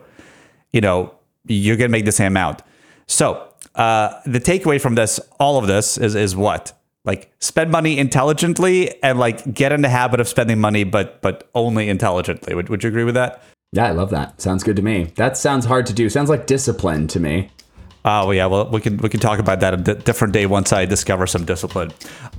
you 0.73 0.81
know 0.81 1.13
you're 1.47 1.77
going 1.77 1.89
to 1.89 1.93
make 1.93 2.07
the 2.07 2.13
same 2.13 2.29
amount 2.29 2.63
so 3.07 3.47
uh, 3.75 4.11
the 4.25 4.41
takeaway 4.41 4.81
from 4.81 4.95
this 4.95 5.21
all 5.39 5.59
of 5.59 5.67
this 5.67 5.99
is 5.99 6.15
is 6.15 6.35
what 6.35 6.73
like 7.05 7.33
spend 7.41 7.71
money 7.71 7.99
intelligently 7.99 9.03
and 9.03 9.19
like 9.19 9.53
get 9.55 9.73
in 9.73 9.83
the 9.83 9.89
habit 9.89 10.21
of 10.21 10.29
spending 10.29 10.61
money 10.61 10.85
but 10.85 11.21
but 11.23 11.49
only 11.55 11.89
intelligently. 11.89 12.55
Would, 12.55 12.69
would 12.69 12.83
you 12.83 12.89
agree 12.89 13.05
with 13.05 13.15
that? 13.15 13.43
Yeah 13.73 13.87
i 13.87 13.91
love 13.91 14.11
that. 14.11 14.41
Sounds 14.41 14.63
good 14.63 14.77
to 14.77 14.83
me. 14.83 15.13
That 15.17 15.37
sounds 15.37 15.65
hard 15.65 15.87
to 15.87 15.93
do. 15.93 16.09
Sounds 16.11 16.29
like 16.29 16.47
discipline 16.47 17.07
to 17.09 17.21
me. 17.21 17.51
Oh 18.05 18.31
yeah, 18.31 18.47
well 18.47 18.69
we 18.71 18.81
can 18.81 18.97
we 18.99 19.09
can 19.09 19.21
talk 19.21 19.39
about 19.39 19.61
that 19.61 19.75
a 19.75 19.77
d- 19.77 19.95
different 19.95 20.33
day 20.33 20.47
once 20.47 20.73
I 20.73 20.87
discover 20.87 21.27
some 21.27 21.45
discipline. 21.45 21.93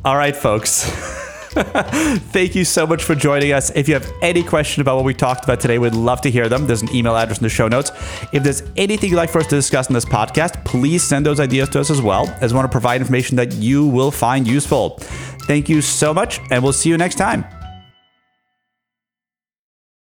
All 0.04 0.18
right, 0.18 0.36
folks. 0.36 0.90
Thank 2.32 2.56
you 2.56 2.64
so 2.64 2.88
much 2.88 3.04
for 3.04 3.14
joining 3.14 3.52
us. 3.52 3.72
If 3.72 3.90
you 3.90 3.94
have 3.94 4.10
any 4.22 4.42
question 4.42 4.80
about 4.80 4.96
what 4.96 5.04
we 5.04 5.14
talked 5.14 5.44
about 5.44 5.60
today, 5.60 5.80
we'd 5.80 5.94
love 5.94 6.22
to 6.22 6.32
hear 6.32 6.48
them. 6.48 6.66
There's 6.66 6.82
an 6.82 6.96
email 6.96 7.14
address 7.16 7.40
in 7.40 7.44
the 7.44 7.50
show 7.50 7.68
notes. 7.68 7.92
If 8.32 8.44
there's 8.44 8.64
anything 8.78 9.10
you'd 9.10 9.18
like 9.18 9.30
for 9.30 9.40
us 9.40 9.48
to 9.48 9.56
discuss 9.56 9.90
in 9.90 9.94
this 9.94 10.06
podcast, 10.06 10.64
please 10.64 11.04
send 11.04 11.26
those 11.26 11.42
ideas 11.42 11.68
to 11.70 11.82
us 11.82 11.90
as 11.90 12.02
well, 12.02 12.30
as 12.40 12.54
we 12.54 12.58
want 12.58 12.72
to 12.72 12.72
provide 12.72 13.02
information 13.02 13.36
that 13.36 13.52
you 13.54 13.86
will 13.86 14.12
find 14.12 14.48
useful. 14.48 14.98
Thank 15.42 15.68
you 15.68 15.82
so 15.82 16.14
much, 16.14 16.40
and 16.52 16.64
we'll 16.64 16.72
see 16.72 16.90
you 16.90 16.98
next 16.98 17.16
time. 17.16 17.44